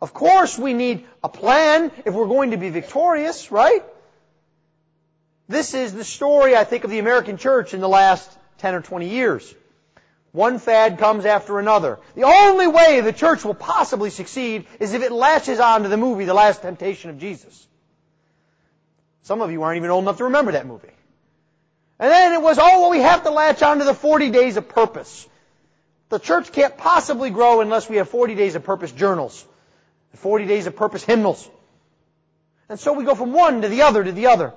Of 0.00 0.12
course 0.12 0.58
we 0.58 0.74
need 0.74 1.06
a 1.22 1.28
plan 1.28 1.90
if 2.04 2.14
we're 2.14 2.26
going 2.26 2.50
to 2.50 2.56
be 2.56 2.70
victorious, 2.70 3.50
right? 3.50 3.84
This 5.48 5.74
is 5.74 5.94
the 5.94 6.04
story, 6.04 6.54
I 6.56 6.64
think, 6.64 6.84
of 6.84 6.90
the 6.90 6.98
American 6.98 7.38
church 7.38 7.72
in 7.72 7.80
the 7.80 7.88
last 7.88 8.30
10 8.58 8.74
or 8.74 8.82
20 8.82 9.08
years. 9.08 9.54
One 10.32 10.58
fad 10.58 10.98
comes 10.98 11.24
after 11.24 11.58
another. 11.58 11.98
The 12.14 12.24
only 12.24 12.66
way 12.66 13.00
the 13.00 13.12
church 13.12 13.44
will 13.44 13.54
possibly 13.54 14.10
succeed 14.10 14.66
is 14.78 14.92
if 14.92 15.02
it 15.02 15.10
latches 15.10 15.58
on 15.58 15.84
to 15.84 15.88
the 15.88 15.96
movie 15.96 16.26
The 16.26 16.34
Last 16.34 16.62
Temptation 16.62 17.10
of 17.10 17.18
Jesus. 17.18 17.66
Some 19.22 19.40
of 19.40 19.50
you 19.50 19.62
aren't 19.62 19.78
even 19.78 19.90
old 19.90 20.04
enough 20.04 20.18
to 20.18 20.24
remember 20.24 20.52
that 20.52 20.66
movie. 20.66 20.88
And 21.98 22.10
then 22.10 22.34
it 22.34 22.42
was, 22.42 22.58
oh, 22.58 22.82
well, 22.82 22.90
we 22.90 23.00
have 23.00 23.24
to 23.24 23.30
latch 23.30 23.62
on 23.62 23.78
to 23.78 23.84
the 23.84 23.94
40 23.94 24.30
days 24.30 24.56
of 24.56 24.68
purpose. 24.68 25.26
The 26.08 26.18
church 26.18 26.52
can't 26.52 26.76
possibly 26.76 27.30
grow 27.30 27.60
unless 27.60 27.88
we 27.88 27.96
have 27.96 28.08
40 28.08 28.34
days 28.34 28.54
of 28.54 28.64
purpose 28.64 28.92
journals, 28.92 29.46
40 30.14 30.46
days 30.46 30.66
of 30.66 30.74
purpose 30.74 31.04
hymnals. 31.04 31.48
And 32.68 32.80
so 32.80 32.92
we 32.92 33.04
go 33.04 33.14
from 33.14 33.32
one 33.32 33.62
to 33.62 33.68
the 33.68 33.82
other 33.82 34.02
to 34.02 34.12
the 34.12 34.26
other. 34.26 34.54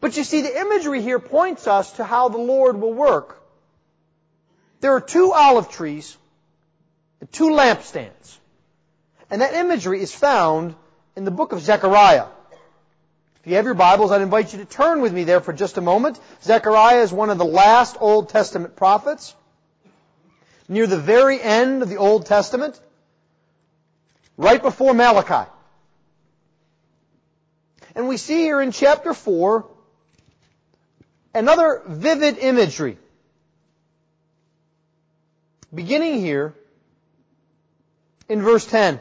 But 0.00 0.16
you 0.16 0.24
see, 0.24 0.40
the 0.40 0.60
imagery 0.60 1.02
here 1.02 1.18
points 1.18 1.66
us 1.66 1.92
to 1.92 2.04
how 2.04 2.28
the 2.28 2.38
Lord 2.38 2.80
will 2.80 2.94
work. 2.94 3.40
There 4.80 4.94
are 4.94 5.00
two 5.00 5.32
olive 5.32 5.68
trees 5.68 6.16
and 7.20 7.30
two 7.30 7.50
lampstands. 7.50 8.38
And 9.30 9.42
that 9.42 9.54
imagery 9.54 10.00
is 10.00 10.12
found 10.12 10.74
in 11.16 11.24
the 11.24 11.30
book 11.30 11.52
of 11.52 11.60
Zechariah. 11.60 12.26
If 13.40 13.46
you 13.46 13.56
have 13.56 13.64
your 13.64 13.74
Bibles, 13.74 14.10
I'd 14.10 14.22
invite 14.22 14.52
you 14.52 14.58
to 14.58 14.64
turn 14.64 15.02
with 15.02 15.12
me 15.12 15.24
there 15.24 15.40
for 15.40 15.52
just 15.52 15.76
a 15.76 15.80
moment. 15.80 16.18
Zechariah 16.42 17.02
is 17.02 17.12
one 17.12 17.30
of 17.30 17.38
the 17.38 17.44
last 17.44 17.96
Old 18.00 18.28
Testament 18.30 18.76
prophets. 18.76 19.34
Near 20.70 20.86
the 20.86 20.98
very 20.98 21.42
end 21.42 21.82
of 21.82 21.88
the 21.88 21.96
Old 21.96 22.26
Testament, 22.26 22.80
right 24.36 24.62
before 24.62 24.94
Malachi. 24.94 25.50
And 27.96 28.06
we 28.06 28.16
see 28.16 28.36
here 28.42 28.60
in 28.60 28.70
chapter 28.70 29.12
4 29.12 29.68
another 31.34 31.82
vivid 31.86 32.38
imagery. 32.38 32.98
Beginning 35.74 36.20
here 36.20 36.54
in 38.28 38.40
verse 38.40 38.64
10. 38.64 39.00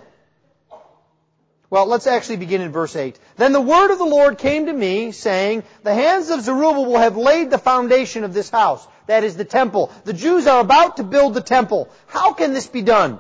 Well, 1.71 1.86
let's 1.86 2.08
actually 2.08 2.38
begin 2.38 2.62
in 2.62 2.71
verse 2.71 2.95
8. 2.95 3.19
Then 3.38 3.53
the 3.53 3.62
word 3.62 3.91
of 3.91 3.99
the 3.99 4.05
Lord 4.05 4.39
came 4.39 4.65
to 4.65 4.73
me, 4.73 5.12
saying, 5.12 5.63
The 5.84 5.93
hands 5.93 6.32
of 6.32 6.41
Zerubbabel 6.41 6.97
have 6.97 7.15
laid 7.15 7.51
the 7.51 7.60
foundation 7.60 8.23
of 8.23 8.34
this 8.34 8.49
house. 8.49 8.88
That 9.05 9.23
is 9.23 9.38
the 9.38 9.45
temple. 9.45 9.91
The 10.03 10.13
Jews 10.13 10.47
are 10.47 10.62
about 10.62 10.97
to 10.97 11.03
build 11.03 11.36
the 11.36 11.41
temple. 11.41 11.89
How 12.08 12.34
can 12.34 12.53
this 12.53 12.65
be 12.65 12.82
done? 12.82 13.19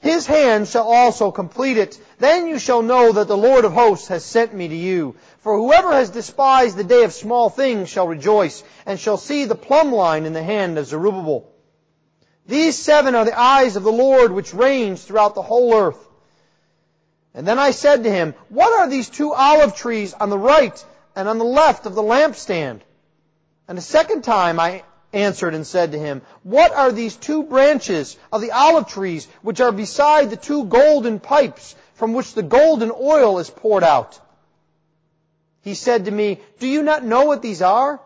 His 0.00 0.26
hand 0.26 0.66
shall 0.66 0.90
also 0.90 1.30
complete 1.30 1.76
it. 1.76 2.00
Then 2.18 2.48
you 2.48 2.58
shall 2.58 2.82
know 2.82 3.12
that 3.12 3.28
the 3.28 3.36
Lord 3.36 3.64
of 3.64 3.74
hosts 3.74 4.08
has 4.08 4.24
sent 4.24 4.52
me 4.52 4.66
to 4.66 4.76
you. 4.76 5.14
For 5.38 5.56
whoever 5.56 5.92
has 5.92 6.10
despised 6.10 6.76
the 6.76 6.84
day 6.84 7.04
of 7.04 7.12
small 7.12 7.48
things 7.48 7.88
shall 7.88 8.08
rejoice, 8.08 8.64
and 8.86 8.98
shall 8.98 9.18
see 9.18 9.44
the 9.44 9.54
plumb 9.54 9.92
line 9.92 10.26
in 10.26 10.32
the 10.32 10.42
hand 10.42 10.78
of 10.78 10.86
Zerubbabel. 10.86 11.48
These 12.46 12.76
seven 12.76 13.14
are 13.14 13.24
the 13.24 13.38
eyes 13.38 13.76
of 13.76 13.84
the 13.84 13.92
Lord 13.92 14.32
which 14.32 14.52
reigns 14.52 15.04
throughout 15.04 15.36
the 15.36 15.42
whole 15.42 15.74
earth. 15.74 16.09
And 17.34 17.46
then 17.46 17.58
I 17.58 17.70
said 17.70 18.04
to 18.04 18.10
him, 18.10 18.34
What 18.48 18.78
are 18.78 18.88
these 18.88 19.08
two 19.08 19.32
olive 19.32 19.76
trees 19.76 20.14
on 20.14 20.30
the 20.30 20.38
right 20.38 20.84
and 21.14 21.28
on 21.28 21.38
the 21.38 21.44
left 21.44 21.86
of 21.86 21.94
the 21.94 22.02
lampstand? 22.02 22.80
And 23.68 23.78
a 23.78 23.82
second 23.82 24.22
time 24.22 24.58
I 24.58 24.82
answered 25.12 25.54
and 25.54 25.66
said 25.66 25.92
to 25.92 25.98
him, 25.98 26.22
What 26.42 26.72
are 26.72 26.90
these 26.90 27.16
two 27.16 27.44
branches 27.44 28.16
of 28.32 28.40
the 28.40 28.52
olive 28.52 28.88
trees 28.88 29.28
which 29.42 29.60
are 29.60 29.72
beside 29.72 30.30
the 30.30 30.36
two 30.36 30.64
golden 30.64 31.20
pipes 31.20 31.76
from 31.94 32.14
which 32.14 32.34
the 32.34 32.42
golden 32.42 32.90
oil 32.90 33.38
is 33.38 33.50
poured 33.50 33.84
out? 33.84 34.18
He 35.62 35.74
said 35.74 36.06
to 36.06 36.10
me, 36.10 36.40
Do 36.58 36.66
you 36.66 36.82
not 36.82 37.04
know 37.04 37.26
what 37.26 37.42
these 37.42 37.62
are? 37.62 38.00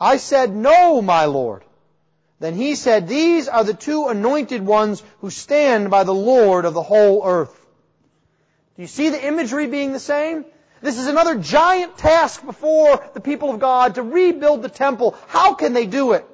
I 0.00 0.16
said, 0.16 0.54
No, 0.54 1.02
my 1.02 1.26
Lord. 1.26 1.62
Then 2.40 2.54
he 2.54 2.74
said, 2.76 3.08
These 3.08 3.48
are 3.48 3.64
the 3.64 3.74
two 3.74 4.08
anointed 4.08 4.64
ones 4.64 5.02
who 5.20 5.30
stand 5.30 5.90
by 5.90 6.04
the 6.04 6.14
Lord 6.14 6.64
of 6.64 6.74
the 6.74 6.82
whole 6.82 7.22
earth. 7.24 7.54
Do 8.78 8.82
you 8.82 8.86
see 8.88 9.08
the 9.08 9.26
imagery 9.26 9.66
being 9.66 9.92
the 9.92 9.98
same? 9.98 10.44
This 10.80 10.98
is 10.98 11.08
another 11.08 11.34
giant 11.34 11.98
task 11.98 12.46
before 12.46 13.04
the 13.12 13.20
people 13.20 13.50
of 13.50 13.58
God 13.58 13.96
to 13.96 14.04
rebuild 14.04 14.62
the 14.62 14.68
temple. 14.68 15.16
How 15.26 15.54
can 15.54 15.72
they 15.72 15.84
do 15.84 16.12
it? 16.12 16.24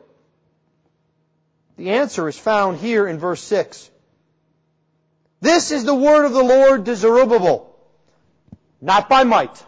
The 1.78 1.92
answer 1.92 2.28
is 2.28 2.38
found 2.38 2.76
here 2.76 3.08
in 3.08 3.18
verse 3.18 3.42
6. 3.44 3.90
This 5.40 5.70
is 5.70 5.84
the 5.84 5.94
word 5.94 6.26
of 6.26 6.34
the 6.34 6.44
Lord 6.44 6.84
to 6.84 6.94
Zerubbabel. 6.94 7.74
Not 8.82 9.08
by 9.08 9.24
might, 9.24 9.64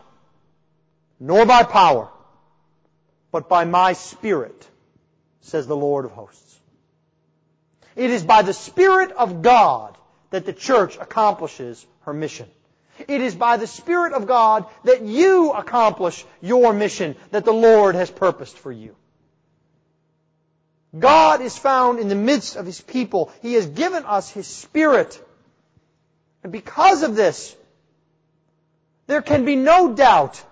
nor 1.18 1.46
by 1.46 1.62
power, 1.62 2.10
but 3.32 3.48
by 3.48 3.64
my 3.64 3.94
spirit, 3.94 4.68
says 5.40 5.66
the 5.66 5.74
Lord 5.74 6.04
of 6.04 6.10
hosts. 6.10 6.60
It 7.94 8.10
is 8.10 8.22
by 8.22 8.42
the 8.42 8.52
Spirit 8.52 9.12
of 9.12 9.40
God 9.40 9.96
that 10.28 10.44
the 10.44 10.52
church 10.52 10.98
accomplishes 10.98 11.86
her 12.02 12.12
mission. 12.12 12.50
It 13.00 13.20
is 13.20 13.34
by 13.34 13.56
the 13.56 13.66
Spirit 13.66 14.12
of 14.12 14.26
God 14.26 14.66
that 14.84 15.02
you 15.02 15.52
accomplish 15.52 16.24
your 16.40 16.72
mission 16.72 17.16
that 17.30 17.44
the 17.44 17.52
Lord 17.52 17.94
has 17.94 18.10
purposed 18.10 18.56
for 18.58 18.72
you. 18.72 18.94
God 20.98 21.40
is 21.40 21.56
found 21.56 21.98
in 21.98 22.08
the 22.08 22.14
midst 22.14 22.56
of 22.56 22.64
His 22.64 22.80
people. 22.80 23.32
He 23.42 23.54
has 23.54 23.66
given 23.66 24.04
us 24.04 24.30
His 24.30 24.46
Spirit. 24.46 25.22
And 26.42 26.52
because 26.52 27.02
of 27.02 27.16
this, 27.16 27.54
there 29.06 29.22
can 29.22 29.44
be 29.44 29.56
no 29.56 29.92
doubt 29.92 30.42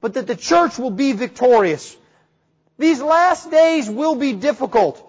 but 0.00 0.14
that 0.14 0.26
the 0.26 0.36
church 0.36 0.78
will 0.78 0.90
be 0.90 1.12
victorious. 1.12 1.96
These 2.78 3.00
last 3.00 3.50
days 3.50 3.88
will 3.88 4.16
be 4.16 4.34
difficult. 4.34 5.00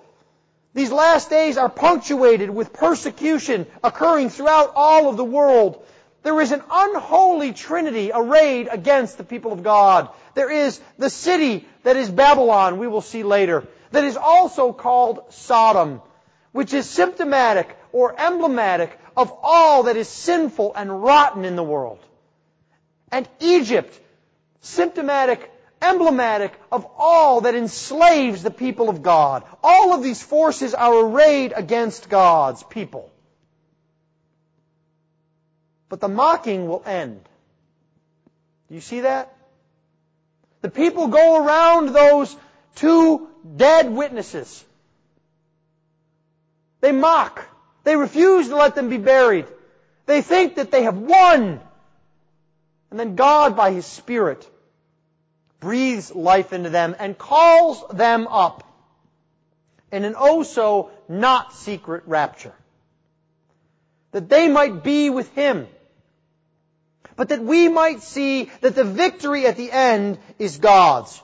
These 0.73 0.91
last 0.91 1.29
days 1.29 1.57
are 1.57 1.69
punctuated 1.69 2.49
with 2.49 2.71
persecution 2.71 3.65
occurring 3.83 4.29
throughout 4.29 4.71
all 4.75 5.09
of 5.09 5.17
the 5.17 5.23
world. 5.25 5.85
There 6.25 6.41
is 6.41 6.51
an 6.51 6.63
unholy 6.71 7.53
trinity 7.53 8.09
arrayed 8.11 8.67
against 8.71 9.19
the 9.19 9.23
people 9.23 9.53
of 9.53 9.61
God. 9.61 10.09
There 10.33 10.49
is 10.49 10.81
the 10.97 11.11
city 11.11 11.67
that 11.83 11.97
is 11.97 12.09
Babylon, 12.09 12.79
we 12.79 12.87
will 12.87 13.03
see 13.03 13.21
later, 13.21 13.67
that 13.91 14.03
is 14.03 14.17
also 14.17 14.73
called 14.73 15.25
Sodom, 15.29 16.01
which 16.51 16.73
is 16.73 16.89
symptomatic 16.89 17.77
or 17.91 18.19
emblematic 18.19 18.99
of 19.15 19.31
all 19.43 19.83
that 19.83 19.97
is 19.97 20.09
sinful 20.09 20.73
and 20.75 21.03
rotten 21.03 21.45
in 21.45 21.55
the 21.55 21.63
world. 21.63 21.99
And 23.11 23.29
Egypt, 23.39 23.93
symptomatic, 24.61 25.51
emblematic 25.79 26.59
of 26.71 26.87
all 26.97 27.41
that 27.41 27.53
enslaves 27.53 28.41
the 28.41 28.49
people 28.49 28.89
of 28.89 29.03
God. 29.03 29.43
All 29.63 29.93
of 29.93 30.01
these 30.01 30.23
forces 30.23 30.73
are 30.73 31.05
arrayed 31.05 31.53
against 31.55 32.09
God's 32.09 32.63
people. 32.63 33.11
But 35.95 36.01
the 36.01 36.13
mocking 36.13 36.67
will 36.67 36.83
end. 36.85 37.21
Do 38.67 38.75
you 38.75 38.81
see 38.81 38.99
that? 38.99 39.33
The 40.59 40.67
people 40.67 41.07
go 41.07 41.41
around 41.41 41.93
those 41.93 42.35
two 42.75 43.29
dead 43.55 43.89
witnesses. 43.89 44.65
They 46.81 46.91
mock. 46.91 47.47
They 47.85 47.95
refuse 47.95 48.49
to 48.49 48.57
let 48.57 48.75
them 48.75 48.89
be 48.89 48.97
buried. 48.97 49.47
They 50.05 50.21
think 50.21 50.55
that 50.55 50.69
they 50.69 50.83
have 50.83 50.97
won. 50.97 51.61
And 52.91 52.99
then 52.99 53.15
God, 53.15 53.55
by 53.55 53.71
His 53.71 53.85
Spirit, 53.85 54.45
breathes 55.61 56.13
life 56.13 56.51
into 56.51 56.71
them 56.71 56.93
and 56.99 57.17
calls 57.17 57.81
them 57.93 58.27
up 58.27 58.65
in 59.93 60.03
an 60.03 60.15
oh 60.17 60.43
so 60.43 60.91
not 61.07 61.53
secret 61.53 62.03
rapture. 62.05 62.53
That 64.11 64.27
they 64.27 64.49
might 64.49 64.83
be 64.83 65.09
with 65.09 65.33
Him 65.35 65.69
but 67.15 67.29
that 67.29 67.41
we 67.41 67.67
might 67.69 68.01
see 68.01 68.51
that 68.61 68.75
the 68.75 68.83
victory 68.83 69.47
at 69.47 69.57
the 69.57 69.71
end 69.71 70.17
is 70.37 70.57
God's. 70.57 71.21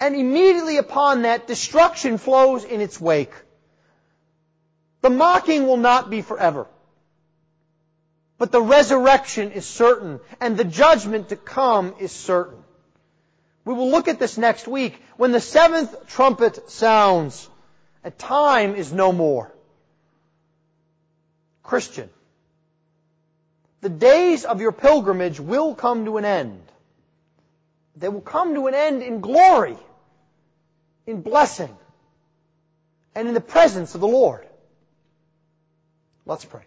And 0.00 0.14
immediately 0.14 0.76
upon 0.76 1.22
that, 1.22 1.46
destruction 1.46 2.18
flows 2.18 2.64
in 2.64 2.80
its 2.80 3.00
wake. 3.00 3.32
The 5.00 5.10
mocking 5.10 5.66
will 5.66 5.76
not 5.76 6.10
be 6.10 6.22
forever. 6.22 6.66
But 8.36 8.52
the 8.52 8.62
resurrection 8.62 9.50
is 9.50 9.66
certain, 9.66 10.20
and 10.40 10.56
the 10.56 10.64
judgment 10.64 11.30
to 11.30 11.36
come 11.36 11.94
is 11.98 12.12
certain. 12.12 12.62
We 13.64 13.74
will 13.74 13.90
look 13.90 14.08
at 14.08 14.18
this 14.18 14.38
next 14.38 14.68
week 14.68 15.02
when 15.16 15.32
the 15.32 15.40
seventh 15.40 16.08
trumpet 16.08 16.70
sounds, 16.70 17.48
and 18.04 18.16
time 18.16 18.76
is 18.76 18.92
no 18.92 19.12
more. 19.12 19.52
Christian, 21.64 22.08
the 23.80 23.88
days 23.88 24.44
of 24.44 24.60
your 24.60 24.72
pilgrimage 24.72 25.38
will 25.38 25.74
come 25.74 26.04
to 26.04 26.16
an 26.16 26.24
end. 26.24 26.62
They 27.96 28.08
will 28.08 28.20
come 28.20 28.54
to 28.54 28.66
an 28.66 28.74
end 28.74 29.02
in 29.02 29.20
glory, 29.20 29.76
in 31.06 31.22
blessing, 31.22 31.76
and 33.14 33.28
in 33.28 33.34
the 33.34 33.40
presence 33.40 33.94
of 33.94 34.00
the 34.00 34.08
Lord. 34.08 34.46
Let's 36.26 36.44
pray. 36.44 36.62